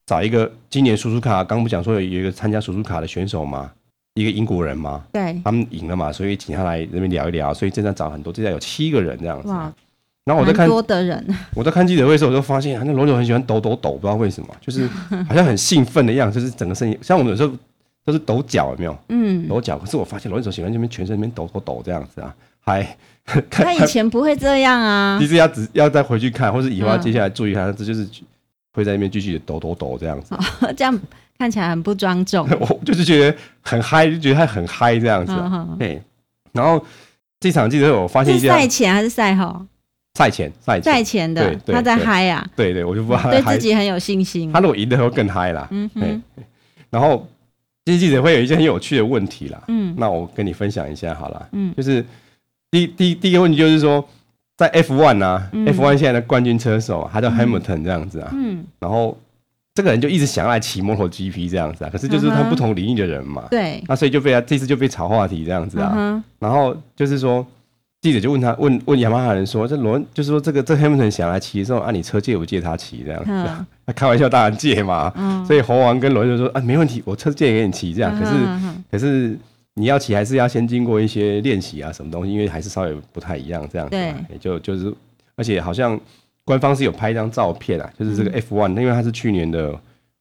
[0.06, 3.70] 找一个今年叔叔卡刚不讲说有有一个参加叔叔卡的选手嘛。
[4.18, 7.52] 一个英国人嘛，对，他们赢了嘛，所以请他来这边聊一聊。
[7.52, 9.48] 所以这站找很多，这站有七个人这样子。
[9.48, 9.70] 哇，
[10.24, 11.22] 然后我在看多的人，
[11.54, 14.88] 我在看记者会的时候，我就发现那罗总很喜欢抖抖抖，不知道为什么，就是
[15.28, 17.52] 好像很兴奋的样子，就是整个身体，像我们有时候
[18.06, 18.98] 都是抖脚，有没有？
[19.10, 19.76] 嗯，抖脚。
[19.76, 22.96] 可是我发现罗总喜欢这边全身这边抖抖抖这样子啊，还
[23.50, 25.18] 他以前不会这样啊。
[25.20, 28.08] 其实要只要再回去看，或是以后要接下来注意他，这就是
[28.72, 30.34] 会在那边继续抖抖抖这样子。
[30.74, 30.98] 这样。
[31.38, 35.34] 看起来很不庄重， 我就是觉得很嗨，就觉得他很嗨这样子。
[35.78, 36.00] 对，
[36.52, 36.82] 然后
[37.38, 39.60] 这场记者会我发现一件赛前还是赛后？
[40.14, 42.42] 赛前，赛赛前的他在嗨呀。
[42.56, 44.50] 对对，我就不知道他对自己很有信心。
[44.50, 45.68] 他如果赢的时候更嗨啦。
[45.72, 46.22] 嗯哼。
[46.88, 47.28] 然后
[47.86, 49.62] 这些记者会有一些很有趣的问题啦。
[49.68, 49.94] 嗯。
[49.96, 51.48] 那我跟你分享一下好了。
[51.52, 51.74] 嗯。
[51.74, 52.04] 就是
[52.70, 54.06] 第第第一个问题就是说，
[54.58, 58.30] 在 F one 啊，F one 现在的冠军车手他叫 Hamilton 这样子啊。
[58.34, 58.62] 嗯。
[58.78, 59.16] 然后。
[59.76, 67.46] 这个人就一直想要来骑 MotoGP 这样子啊，可是就是他不同领域的人嘛，对，那所以就被他这次就被炒话题这样子啊，然后就是说
[68.06, 73.24] 记者就问他问问雅马哈人说，这罗就是说这个这 Hamilton 想来骑的时候啊，你车借不借他骑这样。
[73.24, 73.30] 子？
[73.84, 75.12] 他开玩笑当然借嘛，
[75.44, 78.32] 所以猴王跟罗就说啊，没问题，我车借给你骑这样，可是
[78.92, 79.36] 可是
[79.74, 84.94] 你要骑还是要先经过一些练习啊什么东西，因为还是稍微不太一样这样子，对，就就是
[85.34, 86.00] 而且好像。
[86.48, 89.76] 官方是有拍一张照片啊，就是这个 F1，因为他是去年的，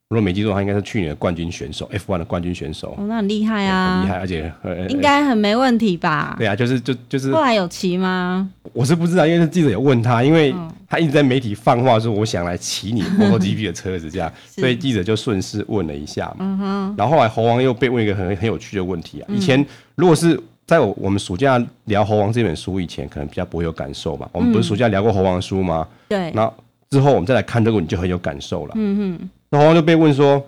[0.09, 2.95] 如果没记错，他应该是去年的冠军选手，F1 的冠军选手。
[2.97, 4.53] 哦，那很厉害啊，很厉害，而且
[4.89, 6.35] 应该很没问题吧？
[6.37, 7.31] 对啊，就是就就是。
[7.33, 8.47] 后来有骑吗？
[8.71, 10.53] 我是不知道，因为记者有问他，因为
[10.87, 16.35] 他一直在媒体放话说我想来骑你 MotoGP 的车子这样，所以记者就顺势问了一下嘛。
[16.39, 16.95] 嗯哼。
[16.95, 19.65] 然后后来猴王又被问一个很很有趣的问题啊，以前
[19.95, 20.39] 如果是。
[20.67, 24.27] 在我们暑假聊《猴王》这本书以前，可能比较不会有感受吧。
[24.31, 25.87] 我们不是暑假聊过《猴王》书吗？
[26.09, 26.31] 对。
[26.31, 26.51] 那
[26.89, 28.71] 之后我们再来看这个，你就很有感受了。
[28.75, 29.29] 嗯哼。
[29.49, 30.43] 那猴王就被问说：“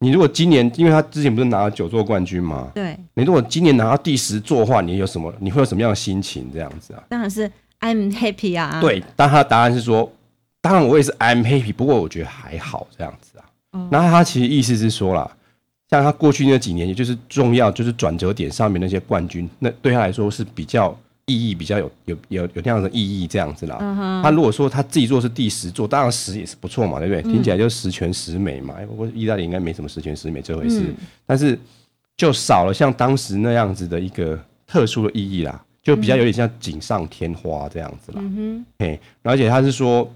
[0.00, 2.70] 你如果今年，因为他之前不是拿了九座冠军吗？
[2.74, 2.96] 对。
[3.14, 5.32] 你如果今年拿到第十座的话，你有什么？
[5.38, 6.50] 你会有什么样的心情？
[6.52, 7.02] 这样子啊？
[7.08, 8.80] 当然是 I'm happy 啊。
[8.80, 10.10] 对，但他的答案是说，
[10.60, 13.44] 当然我也是 I'm happy，不过我觉得还好这样子啊。
[13.72, 13.88] 嗯。
[13.90, 15.30] 那他其实意思是说啦，
[15.90, 20.96] 像他过去那几年，也就是重要就是转折点上面那些冠军，那对他来说是比较。
[21.26, 23.78] 意义比较有有有有那样的意义这样子啦。
[24.22, 27.22] 他如果说他自己做是第十座，当然十也是不错嘛，对不对？
[27.22, 28.74] 听起来就十全十美嘛。
[28.86, 30.92] 不过意大利应该没什么十全十美这回事，
[31.24, 31.58] 但是
[32.16, 38.18] 就少了像当时那样子的一个特殊的意义啦，就比较有点像锦上添花这样子啦。
[38.20, 40.12] 嗯哼，而且他是说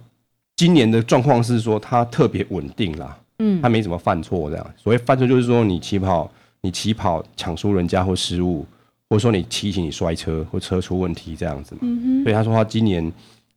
[0.57, 4.75] 今年的状况是说他特别稳定啦，嗯，他没怎么犯错这样。
[4.77, 6.31] 所谓犯错就是说你起跑
[6.63, 8.67] 你起跑抢输人家或失误。
[9.09, 11.81] 或者说你骑行你摔车或车出问题这样子嘛，
[12.25, 13.13] 所以他说他今年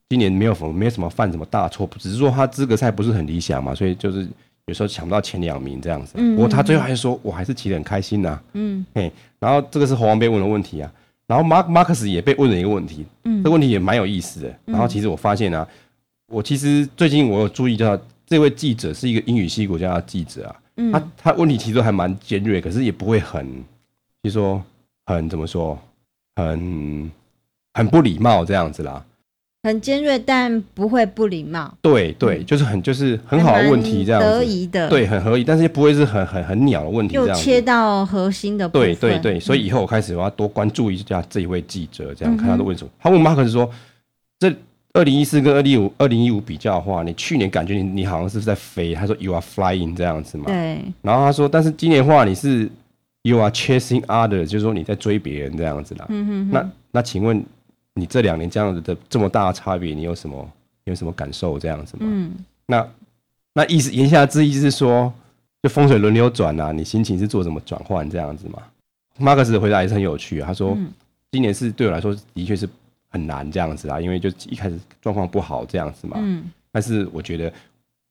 [0.07, 4.27] 今年没有什么没有什么犯什么大错，只是说他资格赛不是很理想嘛，所以就是
[4.65, 6.13] 有时候抢不到前两名这样子。
[6.17, 8.39] 不过他最后还是说我还是骑得很开心呐。
[8.53, 10.91] 嗯，嘿，然后这个是猴王被问的问题啊，
[11.25, 14.55] 然后马马克斯也被问了一个问题，嗯，这个问题也蛮有意思的。
[14.65, 15.67] 然后其实我发现啊，
[16.27, 20.55] 我其实最近我有注意到这位记者是一个英语系国家的记者啊，
[20.91, 23.45] 他他问题其实还蛮尖锐，可是也不会很，
[24.21, 24.63] 就是说。
[25.15, 25.77] 很怎么说，
[26.35, 27.11] 很
[27.73, 29.03] 很不礼貌这样子啦，
[29.63, 31.73] 很尖锐，但不会不礼貌。
[31.81, 38.95] 对对，就是很就是很好的问题这样子，得宜的，对，很合宜，但是又不会是很很很鸟的问题这样，又切到核心的部分。
[38.95, 42.91] 对对对，所以以后我开始我要多关注一下这一位记者，这样看他的问什么。
[42.99, 43.69] 他问马克斯说
[44.39, 44.53] ：“这
[44.93, 50.81] 二零一四跟二零一五二零一五比较的话，你去年感觉你你好像是在飞？”他说：“You are flying 这样子嘛。”对。
[51.01, 52.69] 然后他说：“但是今年的话，你是。”
[53.23, 56.05] You are chasing others，就是说你在追别人这样子啦。
[56.08, 56.51] 嗯哼哼。
[56.51, 57.45] 那那请问
[57.93, 60.49] 你这两年这样子的这么大的差别，你有什么
[60.86, 62.03] 你有什么感受这样子吗？
[62.03, 62.32] 嗯。
[62.65, 62.88] 那
[63.53, 65.13] 那意思言下之意是说，
[65.62, 68.62] 就风水轮流转啊，你心情是做什么转换这样子嘛？
[69.17, 70.77] 马克斯的回答也是很有趣啊，他说
[71.32, 72.67] 今年是对我来说的确是
[73.10, 76.15] 很难这样子啊，因为就一开始状况不好这样子嘛。
[76.21, 76.49] 嗯。
[76.71, 77.51] 但是我觉得。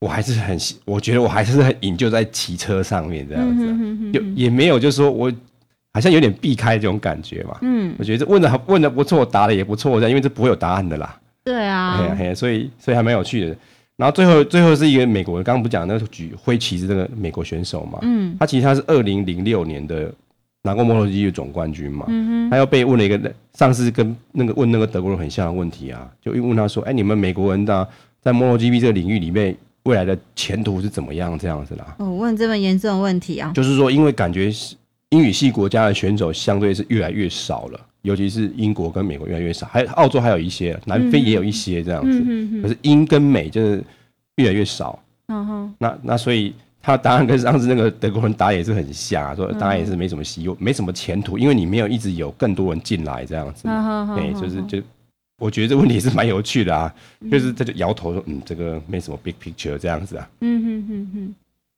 [0.00, 5.32] 我还是很，我觉得我还是很引咎在骑车上面这样子，就也没有就是说我
[5.92, 7.58] 好像有点避开这种感觉嘛。
[7.62, 11.18] 嗯，我觉得这问的问的不错，答的也不错，这样因为这不会有答案的啦。
[11.42, 13.56] 对啊，嘿，所以所以还蛮有趣的。
[13.96, 20.14] 然后最后最后是一个美国人，刚刚不讲那个举挥旗子那个美国选手嘛，嗯，他其实他是二零零六年的
[20.62, 23.20] 拿过摩托 GP 的总冠军嘛，嗯，他又被问了一个
[23.54, 27.88] 上次跟那个问那个德国人很像的问题啊，就问他说，哎，你们美国人的
[28.20, 29.56] 在摩托 GP 这个领域里面。
[29.84, 31.38] 未来的前途是怎么样？
[31.38, 31.96] 这样子啦。
[31.98, 33.52] 哦，问这么严重的问题啊？
[33.54, 34.52] 就是说，因为感觉
[35.10, 42.22] 英语系国家的选手相对是越来越少了，尤其是英国跟美国越来越少，还澳洲还有一些，南非也有一些这样子。
[42.26, 43.82] 嗯、可是英跟美就是
[44.36, 44.98] 越来越少。
[45.28, 45.74] 嗯哼。
[45.78, 53.62] 那那所以他答案跟上次那个德国人答也是很像啊，说当然也是没什么希望，没什么前途，因为你没有一直有更多人进来这样子。
[54.14, 54.82] 对，就是就。
[55.38, 56.92] 我觉得这问题是蛮有趣的啊，
[57.30, 60.28] 就是他就摇头说，嗯，这个没什么 big picture 这样子啊。
[60.40, 61.34] 嗯哼哼哼。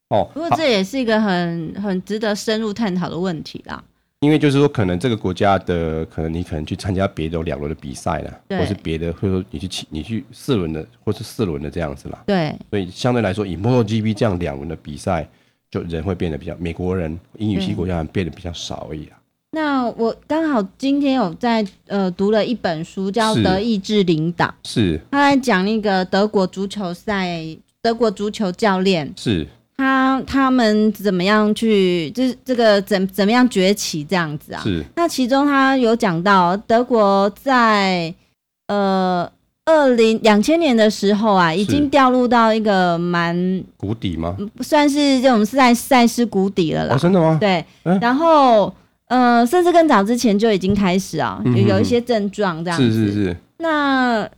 [0.09, 3.85] 哦，不过这也是一个很很值得深入探讨的问题啦。
[4.21, 12.23] 因为就是说，可能这个国家的，可能你可能去参加别的两轮的比赛了，或是别的，或者说你去你去四轮的，或是四轮的这样子啦。
[12.27, 12.55] 对。
[12.71, 15.27] 所以相对来说，以 MotoGP 这样两轮的比赛，
[15.71, 19.17] 就人会变得比较美国人英语系国家变得比较少而已啊。
[19.53, 27.45] 那我刚好今天有在呃读了一本书，叫《德意志领导》，是他在讲那个德国足球赛，
[27.83, 29.45] 德国足球教练是
[29.77, 34.63] 他他们怎么样去，就是这个怎怎么样崛起这样子啊？
[34.63, 38.15] 是那其中他有讲到德国在
[38.69, 39.29] 呃
[39.65, 44.37] 二零两千年的时候啊，已经掉入到一个蛮谷底吗？
[44.61, 46.95] 算是这种赛赛事谷底了啦。
[46.95, 47.37] 哦，真的吗？
[47.41, 48.73] 对，欸、然后。
[49.11, 52.93] 呃，甚至更早之前就已经开始啊，有有一些症状这样子。
[52.93, 53.37] 是是是。
[53.59, 54.29] 那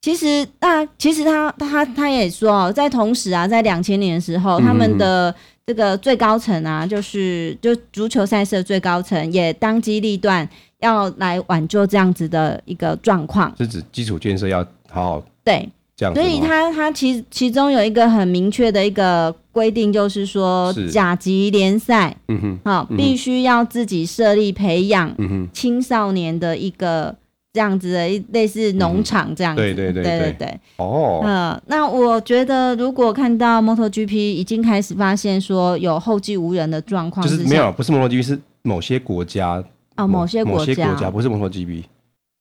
[0.00, 5.34] 其实，那其实他他他也说哦，在同时啊，在两千年的时候，他们的
[5.66, 10.48] 这个最高层啊，就是就足球赛事的最高层也当机立断
[10.78, 13.52] 要来挽救这样子的一个状况。
[13.58, 15.68] 是指基础建设要好好对。
[16.14, 25.14] 所以他他其其中有一个很明确的一个规定，就是说甲级联赛，嗯哼，好，必须要自己设立培养
[25.52, 27.14] 青少年的一个
[27.52, 39.62] 这样子的类似农场这样子，对对对对对哦，嗯，那我觉得如果看到 MotoGP 已经开始发现说有后继无人的状况，就是没有，不是 MotoGP 是某些国家
[39.96, 41.84] 哦，某些国家不是 MotoGP。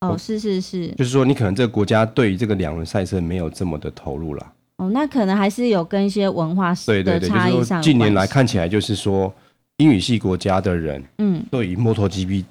[0.01, 4.53] 哦，是是是，就是说你可能这个国家对于这个两轮赛车没有这么的投入了。
[4.77, 9.31] 哦，那可能还是有跟一些文化对对对，就是说近年来看起来就是说
[9.77, 12.43] 英语系国家的人，嗯，对于 MotoGP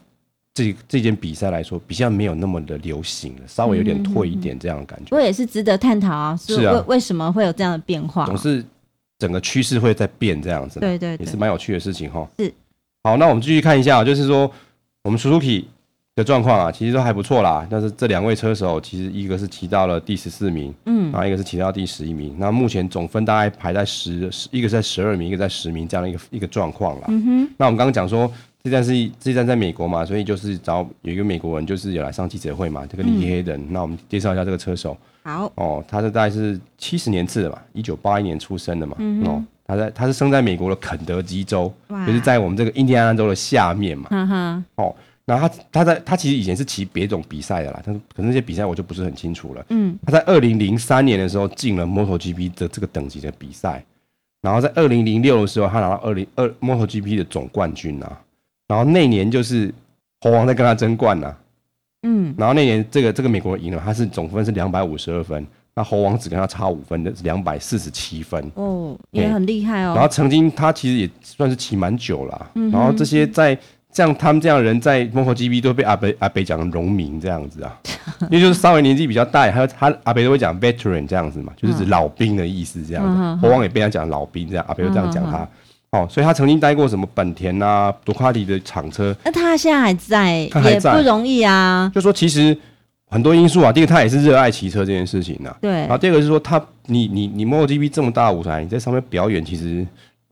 [0.54, 5.06] 这这件比赛来说，比较没有那么的流行了，稍微有点退一点这样的感觉。
[5.10, 8.26] 不过也是值得探讨啊，是啊，为为什么会有这样的变化？
[8.26, 8.64] 总是
[9.18, 12.28] 整个趋势会在变这样子，对对，也是蛮有趣的事情哈。
[12.38, 12.52] 是，
[13.02, 14.48] 好，那我们继续看一下，就是说
[15.02, 15.64] 我们 Suzuki
[16.20, 17.66] 的状况啊，其实都还不错啦。
[17.70, 22.36] 但是这两位车手，其实一个是骑到了第十四名，嗯，然后一个是骑到第十一名。
[22.38, 27.06] 那目前总分大概排在十，一个在十二名，一个在十名这样的一个一个状况啦。
[27.08, 27.50] 嗯哼。
[27.56, 28.30] 那我们刚刚讲说，
[28.62, 33.58] 这站是这站在美国嘛，所以就是找有一个美国人，就是有来上记者会嘛，这个李黑人。
[33.70, 34.94] 那我们介绍一下这个车手。
[35.22, 35.50] 好。
[35.54, 38.96] 哦，他是大概是七十年次的嘛，一九八一年出生的嘛。
[38.98, 39.26] 嗯。
[39.26, 41.72] 哦，他在他是生在美国的肯德基州，
[42.06, 44.08] 就是在我们这个印第安纳州的下面嘛。
[44.10, 44.64] 嗯哼。
[44.74, 44.94] 哦。
[45.30, 49.64] 然后他他在他其实以前是骑别种比赛的啦，他可能那些比赛我就不是很清楚了。
[49.68, 53.84] 嗯，他在二零零三年的时候进了 MotoGP 的这个等级的比赛，
[54.42, 58.20] 然后在二零零六的时候他拿到二零二 MotoGP 的总冠军啊，
[58.66, 59.72] 然后那年就是
[60.20, 61.32] 猴王在跟他争冠呐，
[62.02, 68.50] 嗯，然后那年这个这个美国人赢了，他是总分是两百五十二分，那猴王只跟他差五分的是两百四十七分。
[68.56, 69.92] 哦，也很厉害哦。
[69.94, 73.56] 然后曾经他其实也算是骑蛮久了，然后这些在。
[73.92, 77.76] 像他们这样的人在 MotoGP 都被阿北阿北讲农民这样子啊，
[78.30, 83.42] 因为就是稍微年纪比较大，还有他阿北都会讲 veteran 这样子嘛，就是指老兵的意思这样子。
[83.42, 85.48] 猴王也被他讲老兵这样，阿北就这样讲他。
[85.90, 89.14] 哦，所以他曾经待过什么本田啊、杜卡迪的厂车。
[89.24, 91.90] 那他现在还在，他还在，也不容易啊。
[91.92, 92.56] 就说其实
[93.08, 95.52] 很多因素啊，第一个他也是热爱骑车这件事情呐。
[95.60, 95.72] 对。
[95.72, 99.84] 然后第二个是说他，你你你 MotoGP 这么大的舞台，你在上面表演，其实。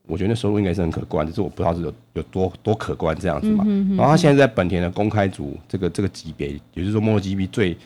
[0.09, 3.63] 我觉得那收入应该是很可观，只是我不知道是有有多多可观这样子嘛。
[3.67, 7.77] 嗯、哼哼，然后他现在在本田的公开组这个这个级别，也就是说 MotoGP 最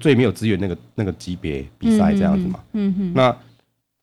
[0.00, 2.58] 最没有资源那个那个级别比赛这样子嘛。
[2.72, 3.36] 嗯哼，那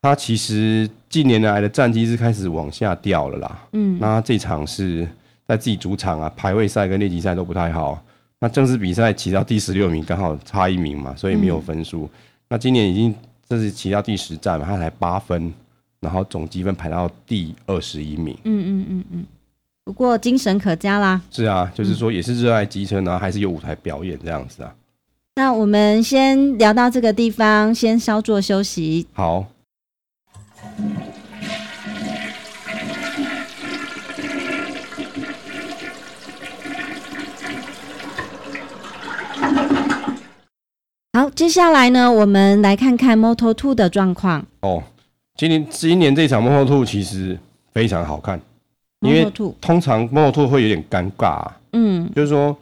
[0.01, 3.67] 他其实近年来的战绩是开始往下掉了啦。
[3.73, 5.05] 嗯，那他这场是
[5.45, 8.01] 在自己主场啊，排位赛跟练习赛都不太好。
[8.39, 12.05] 那正式比赛骑到第十六名，刚好差一名嘛，所以没有分数。
[12.05, 12.09] 嗯、
[12.49, 13.13] 那今年已经
[13.49, 15.53] 这是骑到第十站嘛，他才八分。
[16.00, 18.38] 然后总积分排到第二十一名。
[18.43, 19.26] 嗯嗯嗯嗯，
[19.84, 21.22] 不过精神可嘉啦。
[21.32, 24.74] 是啊，就是说也是热爱机车，然后还是有舞台表演这样子啊。
[25.36, 29.06] 那我们先聊到这个地方，先稍作休息。
[29.14, 29.48] 好。
[41.14, 44.46] 好，接下来呢，我们来看看 Moto2 的状况。
[44.62, 44.84] 哦。
[45.36, 47.38] 今年今年这场 Moto2 其实
[47.73, 48.39] 非常好看，
[49.01, 49.29] 因为
[49.59, 52.57] 通常 Moto2 会有点尴尬，啊，嗯，就是说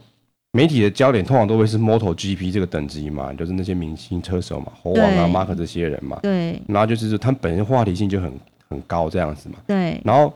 [0.53, 8.33] 媒体的焦点通常都会是 MotoGP 这个等级嘛，就是那些明星车手嘛，猴王啊、马可这些人嘛，对，然后就是说他们本身话题性就很
[8.67, 10.33] 很高这样子嘛，对，然后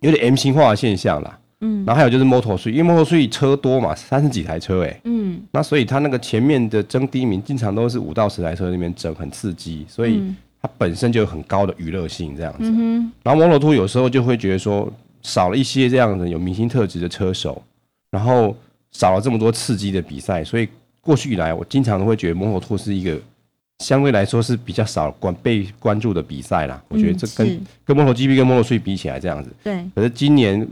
[0.00, 10.22] 有点 M 型化的现象啦，嗯，然后还有就是 Moto 税因为 Moto 税车多嘛，三十几台车哎，嗯，那所以他那个前面的争第一名经常都是五到十台车那边争，很刺激，所以。
[10.64, 12.60] 嗯它本身就有很高的娱乐性，这样子。
[12.62, 14.90] 嗯、然后 Moto2 有时候就会觉得说，
[15.20, 17.62] 少了一些这样的有明星特质的车手，
[18.10, 18.56] 然后
[18.90, 20.66] 少了这么多刺激的比赛，所以
[21.02, 23.20] 过去以来，我经常都会觉得 Moto2 是一个
[23.80, 26.82] 相对来说是比较少关被关注的比赛啦。
[26.88, 29.50] 我觉得这跟、嗯、跟 MotoGP 跟 Moto3 比起来这样子。
[29.62, 29.84] 对。
[29.94, 30.66] 可是今年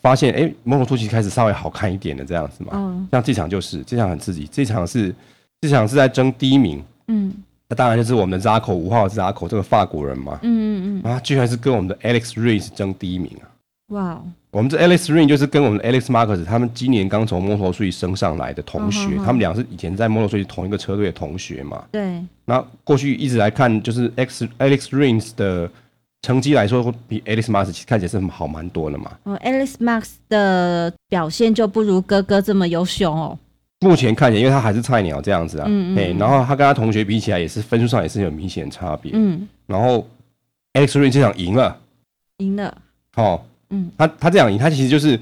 [0.00, 2.72] 发现，哎，Moto2 其实开始稍微好看一点的这样子嘛。
[2.74, 3.06] 嗯。
[3.12, 5.14] 像这场就是，这场很刺激，这场是
[5.60, 6.82] 这场是在争第一名。
[7.06, 7.32] 嗯。
[7.70, 13.46] 那当然就是我们的 Zarco 五号 Zarco 这个法国人嘛，嗯嗯嗯，啊，居然是跟我们的 Alex Rins 争第一名啊！
[13.90, 19.26] 哇 Wow，我们这 Alex Rins 就是跟我们的 Alex Marquez 他们今年刚从 Moto3 升上来的同学，oh, oh, oh.
[19.26, 21.84] 他们俩是以前在 Moto3 同一个车队的同学嘛。
[21.92, 22.20] 对。
[22.44, 25.70] 那过去一直来看，就是 X Alex Rins 的
[26.22, 29.12] 成绩来说，比 Alex Marquez 看起来是好蛮多的嘛。
[29.22, 33.38] 哦，Alex Marquez 的表现就不如哥哥这么优秀哦。
[33.82, 40.06] 目前看起来，因为他还是菜鸟这样子啊，嗯嗯，然后他跟他同学比起来，也是分数上也是有明显差别，嗯，然后
[40.74, 41.74] Alex Rins 这场赢了，
[42.36, 42.76] 赢了，
[43.16, 45.18] 哦，嗯，他他这样赢，他其实就是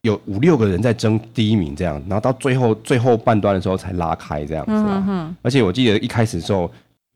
[0.00, 6.68] 有五六个人在争第一名这样，然后到最后最后半段的时候才拉开这样子啊，嗯嗯，而且我记得一开始的时候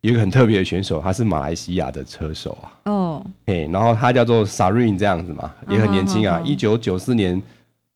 [0.02, 7.42] 有一个很特别的选手，他是马来西亚的车手啊，哦，嘿，然后他叫做 Sarin 这样子嘛，也很年轻啊，一九九四年。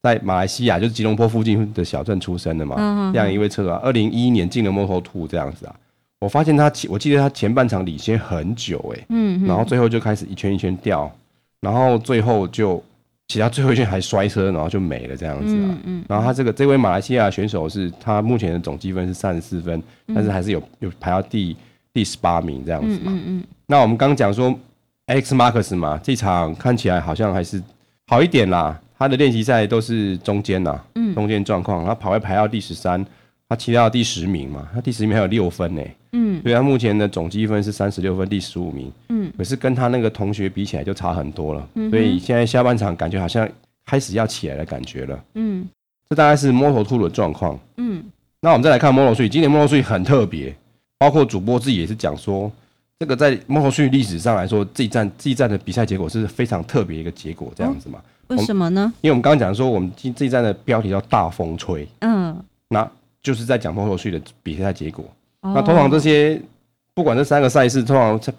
[0.03, 5.75] 在马来西亚，就是吉隆坡附近的小镇出生的嘛，嗯、这样一位车手，二零一一年进了 Moto2 这样子啊。
[6.21, 11.11] 我发现他前，我记得他前半场领先很久诶、欸，嗯，然后最后就开始一圈一圈掉，
[11.61, 12.83] 然后最后就
[13.29, 15.69] 其他最后一圈还摔车，然后就没了这样子啊。
[15.69, 19.83] 嗯嗯、然后他这个这位马来西亚选手是他目前的总积分是三十四分，
[20.15, 21.57] 但是还是有有排到第
[21.93, 23.13] 第十八名这样子嘛。
[23.27, 24.51] 嗯那我们刚讲说
[25.07, 27.63] Alex Marquez 嘛，这场看起来好像还是
[28.09, 28.79] 好一点啦。
[29.01, 33.03] 他的练习赛都是中间呐，嗯，中间状况，他跑位排到第十三，
[33.49, 35.83] 他骑到第十名嘛，他第十名还有六分呢，
[36.13, 43.49] 嗯，所以他目前的总积分是三十六分，第十五名，嗯，可是跟他那个同学比起来就差很多了，嗯，所以现在下半场感觉好像
[43.87, 45.67] 开始要起来的感觉了，嗯，
[46.11, 48.05] 这大概是 Moto2 的状况，嗯，
[48.43, 50.55] 那我们再来看 Moto3，今年 Moto3 很特别，
[50.99, 52.53] 包括主播自己也是讲说，
[53.01, 57.99] 这个在 Moto3 历史上来说，这一站这一站的比赛结果是非常特别一个结果，这样子嘛。
[57.99, 58.93] 哦为什么呢？
[59.01, 62.37] 因为我们刚刚讲说，我们这这一站的标题叫“大风吹”，嗯，
[62.69, 62.89] 那
[63.23, 65.05] 就是在讲 Moto3 的比赛结果。
[65.41, 66.41] 哦、那通常这些
[66.95, 68.33] 不管这三个赛事，通常在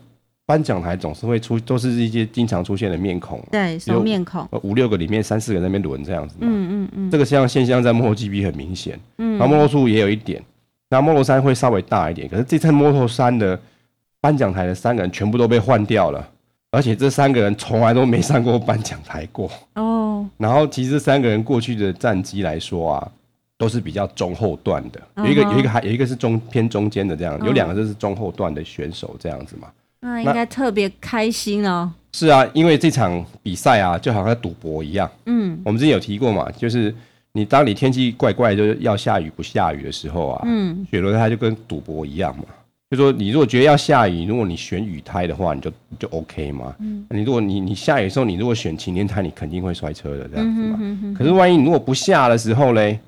[0.45, 6.47] 颁奖台总是会出，都是一些经常出现的面孔，对，熟面孔，五六个里面三四个在那边轮这样子嘛。
[6.49, 10.41] 嗯嗯嗯，这个像现象在 MotoGP 很明显，嗯，然后 Moto2 也有一点，
[10.89, 13.59] 那 Moto3 会稍微大一点，可是这次 Moto3 的
[14.21, 16.25] 颁奖台的三个人全部都被换掉了。
[16.73, 20.25] 而且这三个人从来都没上过颁奖台过哦。
[20.37, 23.11] 然后其实这三个人过去的战绩来说啊，
[23.57, 25.01] 都是比较中后段的。
[25.17, 29.67] 有一个有一个还有一个是中偏中间的这样，有两个就是中后段的选手这样子嘛。
[29.99, 31.91] 那应该特别开心哦。
[32.13, 35.11] 是啊，因为这场比赛啊，就好像赌博一样。
[35.25, 36.95] 嗯，我们之前有提过嘛，就是
[37.33, 42.45] 你当你天气怪怪，就是要下雨不下雨的时候啊，嗯，雪轮胎就跟赌博一样嘛。
[42.91, 46.75] 就说你如果觉得要下雨，如果你选雨胎的话，你就就 OK 嘛。
[46.79, 50.77] 嗯，你如果你你下雨的时候，你如果选晴天胎，你肯定会摔车的这样子嘛。
[50.77, 52.99] 嗯、哼哼哼，可是万一你如果不下的时候嘞，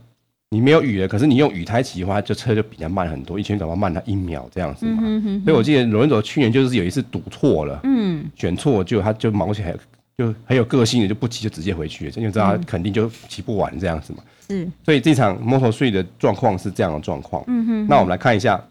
[0.52, 5.00] 你没有雨了，可是你用雨胎骑的话，就车就比较慢很多，一圈搞不好慢它一秒这样子嘛。
[5.02, 9.76] 嗯、哼哼，所以我记得罗文佐去年就是有一次赌错了，嗯，选错就他就毛起来，
[10.18, 14.20] 就很有个性的就不骑就直接回去了，因为知道他肯定就骑不完这样子嘛。
[14.48, 17.44] 是，所以这场 Moto3 的状况是这样的状况。
[17.48, 18.64] 嗯哼，那我们来看一下。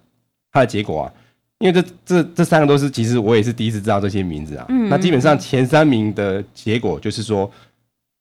[0.53, 1.13] 它的结果啊，
[1.59, 4.67] 因为这这这三个都是，其实我也是第一次知道这些名字啊。
[4.69, 7.51] 嗯，那基本上前三名的结果就是说，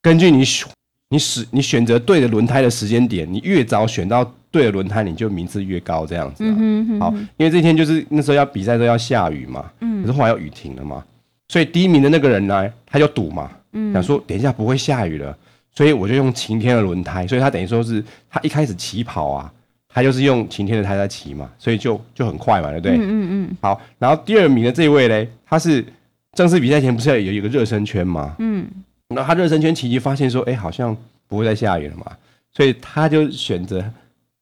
[0.01, 0.67] 根据你选
[1.09, 6.43] 你使你选择对的轮胎的时间点，你越早选到对的轮胎，你就名次越高这样子。
[6.45, 6.99] 嗯哼哼。
[7.01, 9.69] 好，因为这天就是那时候要比赛都要下雨嘛。
[9.81, 10.01] 嗯。
[10.01, 11.03] 可是后来要雨停了嘛，
[11.49, 13.51] 所以第一名的那个人呢，他就赌嘛，
[13.91, 15.37] 想说等一下不会下雨了，
[15.75, 19.51] 所以我就用晴天的轮胎，所以他等于说是他一开始起跑啊。
[19.93, 22.95] 他就是用晴天的胎在骑嘛，所以就就很快嘛，对不对？
[22.95, 23.57] 嗯嗯嗯。
[23.61, 25.85] 好，然后第二名的这一位嘞，他是
[26.31, 28.33] 正式比赛前不是要有一个热身圈嘛？
[28.39, 28.65] 嗯。
[29.09, 30.95] 然后他热身圈骑骑发现说，哎，好像
[31.27, 32.05] 不会再下雨了嘛，
[32.53, 33.83] 所以他就选择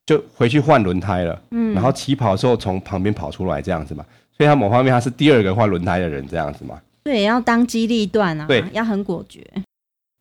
[0.06, 1.42] 就回去换轮胎了。
[1.50, 1.74] 嗯。
[1.74, 4.06] 然后起跑的时候从旁边跑出来这样子嘛，
[4.38, 6.80] 所以他某方面他是第二个换轮胎的人这样子嘛。
[7.04, 9.44] 对，要当机立断啊，对，要很果决。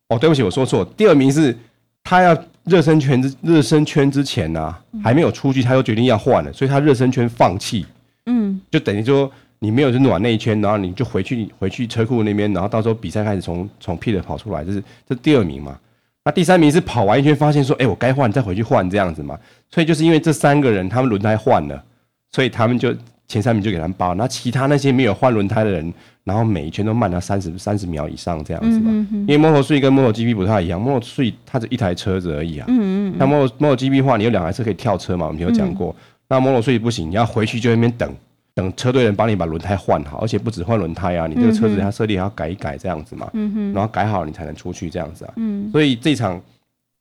[0.07, 1.55] 哦，对不起，我说错，第二名是
[2.03, 2.35] 他要。
[2.69, 7.85] 热身圈之热身圈之前呢、啊，还没有出去，他就决定要换了，所以他热身圈放弃，
[8.27, 15.77] 嗯，就等于说你没有去暖那一圈，然后你就回去回去车库那边，然后到时候比赛开始从从 pit 跑出来，这是这第二名嘛？
[16.23, 19.37] 那第三名是跑完一圈发现说，哎、欸，我该换再回去换这样子嘛？
[19.69, 21.83] 所以就是因为这三个人他们轮胎换了，
[22.31, 22.95] 所以他们就
[23.27, 25.93] 前三名就给他们包，那其他那些没有换轮胎的人。
[26.29, 28.91] 然后每一圈都慢了三十三十秒以上这样子嘛，
[29.27, 32.65] 因为 Moto3 跟 MotoGP 不太一样，Moto3 它是一台车子而已啊。
[32.69, 33.15] 嗯嗯。
[33.17, 35.25] 那 Moto MotoGP 的话，你有两台车可以跳车嘛？
[35.25, 35.95] 我们有讲过。
[36.27, 38.15] 那 Moto3 不行，你要回去就在那边等，
[38.53, 43.27] 等车队人帮你把轮胎换好，而且不止换轮胎啊，你这个车子它设定还要改一改这样子嘛。
[43.33, 43.73] 嗯哼。
[43.73, 45.33] 然后改好你才能出去这样子啊。
[45.37, 45.71] 嗯。
[45.71, 46.39] 所以这场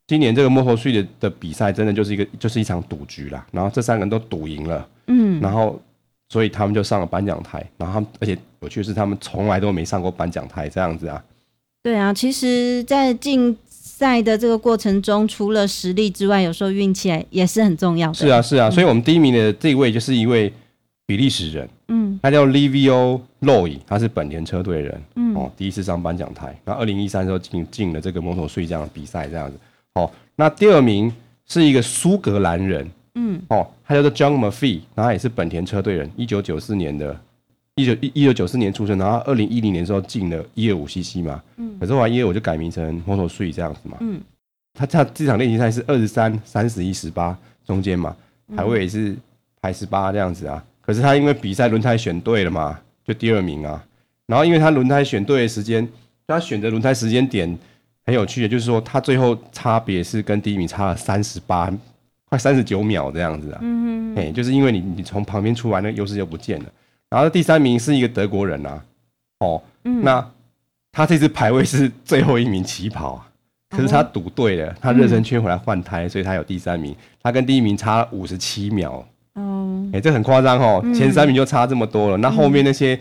[0.07, 3.47] 今年这个 Moto3 的的比赛真的就是一个就是一场赌局啦。
[3.53, 4.89] 然后这三个人都赌赢了。
[5.09, 5.39] 嗯。
[5.43, 5.79] 然后。
[6.29, 11.23] 所以他们就上了颁奖台，然后他们，而且有趣的是，他们从来都没上过颁奖台这样子啊。
[11.83, 18.15] 对啊，其实，在竞赛的这个过程中，除了实力之外，有时候运气也是很重要的。
[18.15, 20.53] 是啊，是啊，所以我们第一名的这一位就是一位
[21.07, 29.57] 比利时人，嗯，他叫 Livio Loy，他是本田车队人，嗯，哦，第一次上颁奖台，然后二零一三时候进进了这个 Moto3 这样的比赛这样子。
[29.95, 31.11] 哦，那第二名
[31.47, 32.87] 是一个苏格兰人。
[33.21, 37.19] 嗯，哦，他叫做 John Murphy，然后也是本田车队人，一九九四年的，
[37.75, 44.21] 一九一九九四年出生，然后二零一零年的时候进了一二五 CC 嘛，嗯，可是后来一二五就改名成 Moto Three 这样子嘛，嗯，
[44.75, 48.15] 他他这场练习赛是二十三、三十一、十八中间嘛，
[48.57, 49.17] 排位也是
[49.61, 53.85] 排十八这样子啊，可是他因为比赛轮胎选对了嘛，就第二名啊，
[54.27, 55.87] 然后因为他轮胎选对的时间，
[56.27, 57.59] 他选择轮胎时间点
[58.07, 61.73] 很有趣的，就是说他最后差别是跟第一名差了三十八。
[62.29, 66.67] 快三十九秒这样子啊，嗯哼，哎，就是因为你你从旁边出来，那优势就不见了。
[67.11, 68.83] 然后第三名是一个德国人啊，
[69.41, 70.31] 哦，嗯、那
[70.93, 73.29] 他这次排位是最后一名起跑啊，
[73.71, 79.07] 可是他赌对了，他热身圈回来换胎，所以他有第三名，他跟第一名差五十七秒。
[79.35, 82.99] 哦，哎，这很夸张哦，前三名就差这么多了，那后面那些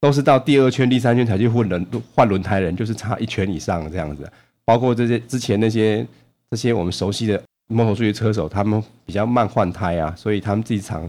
[0.00, 4.28] 都是到第二圈、第三圈才去换轮换轮胎的人，就是差一圈以上这样子。
[4.64, 6.04] 包括这些之前那些
[6.50, 11.08] 这些我们熟悉的 MotoGP 车手，他们比较慢换胎啊，所以他们自己场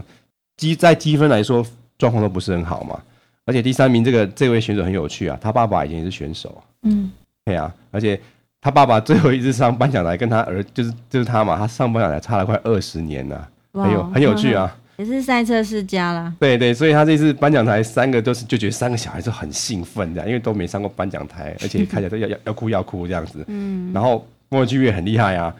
[0.56, 1.64] 积在积分来说
[1.98, 3.00] 状况都不是很好嘛。
[3.44, 7.10] 而且第三名这个这位选手很有趣啊，他爸爸以前也是选手，嗯，
[7.44, 8.20] 对啊，而且
[8.60, 14.76] 他爸爸最后一次上颁奖台跟他儿就是就是他嘛，他上颁奖台差了快二十年了，很有很有趣啊。
[14.96, 23.44] 也是赛车世家啦，对对，所以他这次颁奖台三个都是就觉得三个小孩子很兴奋这样，因为都没上过颁奖台，而且看起来都要要要哭要哭这样子。
[23.46, 25.54] 嗯，然后莫巨也很厉害啊，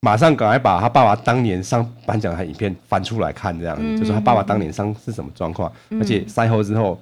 [0.00, 7.00] 马上赶快把他爸爸当年上颁奖台影片翻出来看，这样子，嗯、就是他爸爸当年上是什么状况，嗯、而且赛后之后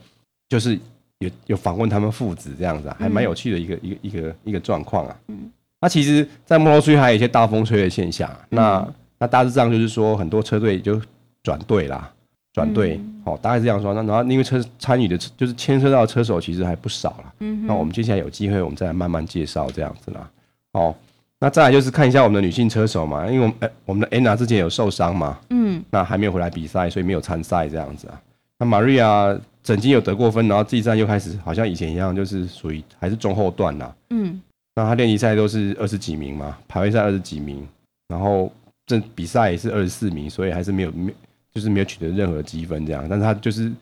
[0.49, 0.79] 就是
[1.19, 5.17] 有有访问他们父子这样子，啊，还蛮有趣的一个、嗯、一个一个一个状况啊。
[5.29, 11.01] 嗯，那其实，在摩托区还有一些大风吹的现象，啊，那、嗯、那大致上就是说很多车队就。
[11.41, 12.13] 转队啦，
[12.53, 13.95] 转队，嗯哦，大概是这样说。
[13.95, 17.33] 那然后因为车参与的，就是牵涉到的车手其实还不少了。
[17.39, 20.29] 嗯，那我们接下来有机会，我们再来慢慢介绍这样子啦。
[20.73, 20.95] 哦，
[21.41, 28.21] 那再来就是看一下我们的女性车手嘛，因为我们呃我们的 Anna 之前有受伤嘛，嗯，那还没有回来比赛，所以没有参赛这样子啊。
[28.59, 33.95] 那 Maria 曾经有得过分，然后这一站又开始好像以前一样，就是属于还是中后段啦。
[34.11, 34.41] 嗯，
[34.75, 37.67] 那她练习赛都是二十几名嘛，排位赛二十几名，
[38.09, 38.53] 然后
[38.87, 41.15] 这比赛也是二十四名，所以还是没有没。
[41.51, 43.73] 就是没有取得任何积分这样，但是她就是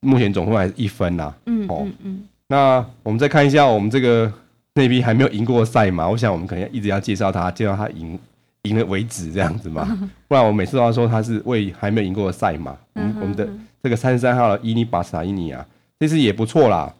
[0.00, 1.36] 目前总分还是一分呐、啊。
[1.46, 2.28] 嗯嗯嗯。
[2.46, 4.30] 那我们再看一下我们这个
[4.74, 8.18] 那批还没有赢过赛马，我想我们可能要一直要介绍他，介绍他赢
[8.62, 9.86] 赢了为止这样子嘛，
[10.26, 12.76] 不然我每次都要说他是为还没有赢过的赛马。
[12.94, 13.48] 嗯，我们的
[13.82, 15.64] 这个三十三号的伊尼巴萨伊尼啊，
[16.00, 16.92] 这次也不错啦，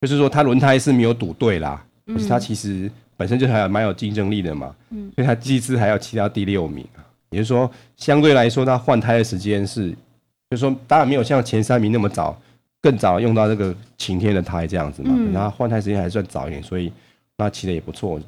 [0.00, 4.74] 就是说他轮胎是没有赌对啦，可是他其实本身就还蛮有竞争力的嘛。
[4.90, 5.10] 嗯。
[5.14, 6.86] 所以他这次还要骑到第六名。
[7.30, 9.90] 也就是说，相对来说，他换胎的时间是，
[10.50, 12.38] 就是说，当然没有像前三名那么早，
[12.82, 15.16] 更早用到这个晴天的胎这样子嘛。
[15.32, 16.92] 然后换胎时间还算早一点，所以
[17.42, 18.20] 那骑的也不错，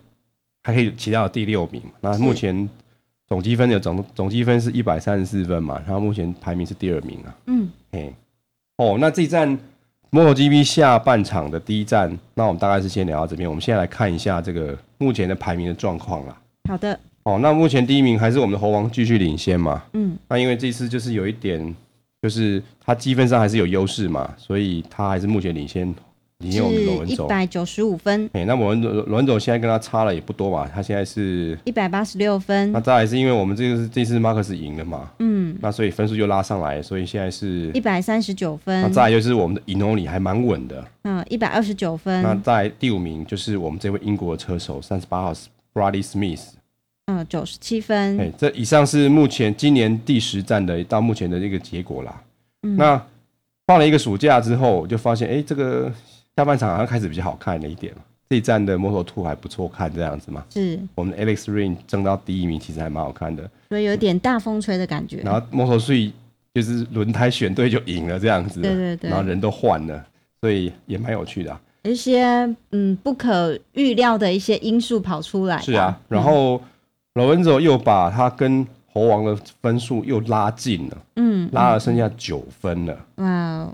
[0.63, 1.81] 还可以骑到第六名。
[2.01, 2.69] 那目前
[3.29, 7.35] 总积分的总总积分是一百三十四分嘛，然后目前排名是第二名啊。
[7.47, 8.13] 嗯，嘿，
[8.77, 9.59] 哦，那这一站
[10.11, 13.49] MotoGP 下半场的第一站，那我们大概是先聊到这边。
[13.49, 16.37] 我们现在来看一下这个目前的排名的状况啦。
[16.69, 16.99] 好的。
[17.25, 19.83] 哦，那目前第一名还是我们的猴王继续领先嘛？
[19.95, 21.75] 嗯，那因为这次就是有一点，
[22.21, 25.95] 就是他积分上还是有优势嘛，所以他还是目前领先，
[26.45, 28.29] 领先我们罗文佐一百九十五分。
[28.35, 30.71] 哎，那我们罗文总现在跟他差了也不多吧？
[30.73, 32.71] 他现在是一百八十六分。
[32.73, 35.11] 那再来是因为我们这个是这次马克思赢了嘛？
[35.21, 38.83] 嗯，那所以分数就拉上来，所以现在是一百三十九分。
[38.83, 42.23] 那再来就是我们的伊诺里还蛮稳的，嗯，一百二十九分。
[42.23, 45.33] 那在第五名就是我们这位英国的车手三十八号
[45.73, 46.43] Bradley Smith。
[47.07, 48.19] 嗯，九十七分。
[48.19, 52.23] 哎，这以上是目前今年第十站的到目前的这个结果啦。
[52.63, 53.03] 嗯，那
[53.67, 55.93] 放了一个暑假之后，我就发现，哎，这个
[56.37, 57.95] 下半场好像开始比较好看了一点。
[58.29, 60.45] 这一站的 Moto2 还不错看，这样子嘛。
[60.51, 60.79] 是。
[60.95, 63.49] 我们的 Alex Rins 争到第一名，其实还蛮好看的。
[63.69, 65.19] 所以有点大风吹的感觉。
[65.19, 66.13] 然后 Moto3
[66.55, 68.61] 就是轮胎选对就赢了这样子。
[68.61, 69.11] 对对对。
[69.11, 70.05] 然后人都换了，
[70.41, 71.61] 所以也蛮有趣的啊。
[71.83, 72.25] 一些
[72.71, 75.59] 嗯不可预料的一些因素跑出来。
[75.61, 76.61] 是啊，然后。
[77.15, 83.73] 罗文佐又把他跟猴王的分数又拉近了，嗯，拉了剩下九分了，哇！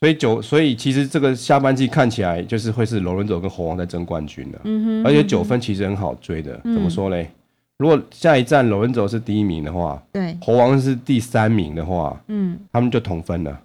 [0.00, 7.30] 所以九，所以其实这个下半季看起来就是会是罗伦佐跟猴王在争冠军的，嗯哼，而且九分其实很好追的，怎么说嘞？
[7.76, 13.60] 如果下一站罗伦佐是第一名的话，对，猴王是第三名的话，嗯，他们就同分了。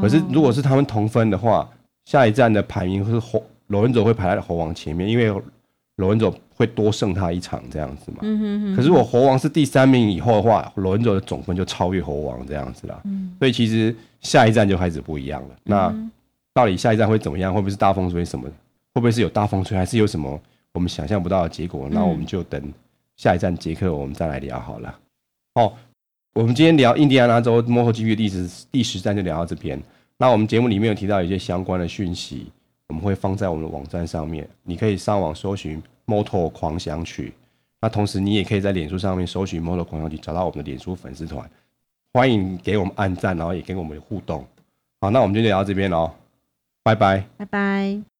[0.00, 1.68] 可是如果是他们同分的话，
[2.06, 5.32] 下一站的排名是猴罗伦佐会排在猴王前面，因为。
[5.96, 8.18] 罗恩佐会多胜他一场这样子嘛？
[8.22, 8.76] 嗯哼哼。
[8.76, 13.00] 可是我猴王是第三名以后的话，罗恩佐的总分就超越猴王这样子啦。
[13.04, 13.34] 嗯。
[13.38, 15.54] 所以其实下一站就开始不一样了。
[15.62, 15.94] 那
[16.52, 17.54] 到底下一站会怎么样？
[17.54, 18.48] 会不会是大风吹什么？
[18.94, 20.40] 会不会是有大风吹，还是有什么
[20.72, 21.88] 我们想象不到的结果？
[21.90, 22.62] 那我们就等
[23.16, 24.98] 下一站捷克，我们再来聊好了。
[25.54, 25.72] 哦，
[26.34, 29.80] 我们今天聊印第安纳州 MotoGP 第十第十站就聊到这边。
[30.16, 32.46] 那我们节目里面有提到一些相关的讯息。
[32.88, 37.32] 我们会放在我们的网站上面，你可以上网搜寻 “Moto 狂想曲”。
[37.80, 41.48] 那同时，你也可以在脸书上面搜寻 “Moto 狂想曲”，找到我们的脸书粉丝团。
[42.12, 44.46] 欢迎给我们按赞，然后也跟我们互动。
[45.00, 46.10] 好，那我们就聊到这边喽，
[46.82, 48.13] 拜拜，拜拜。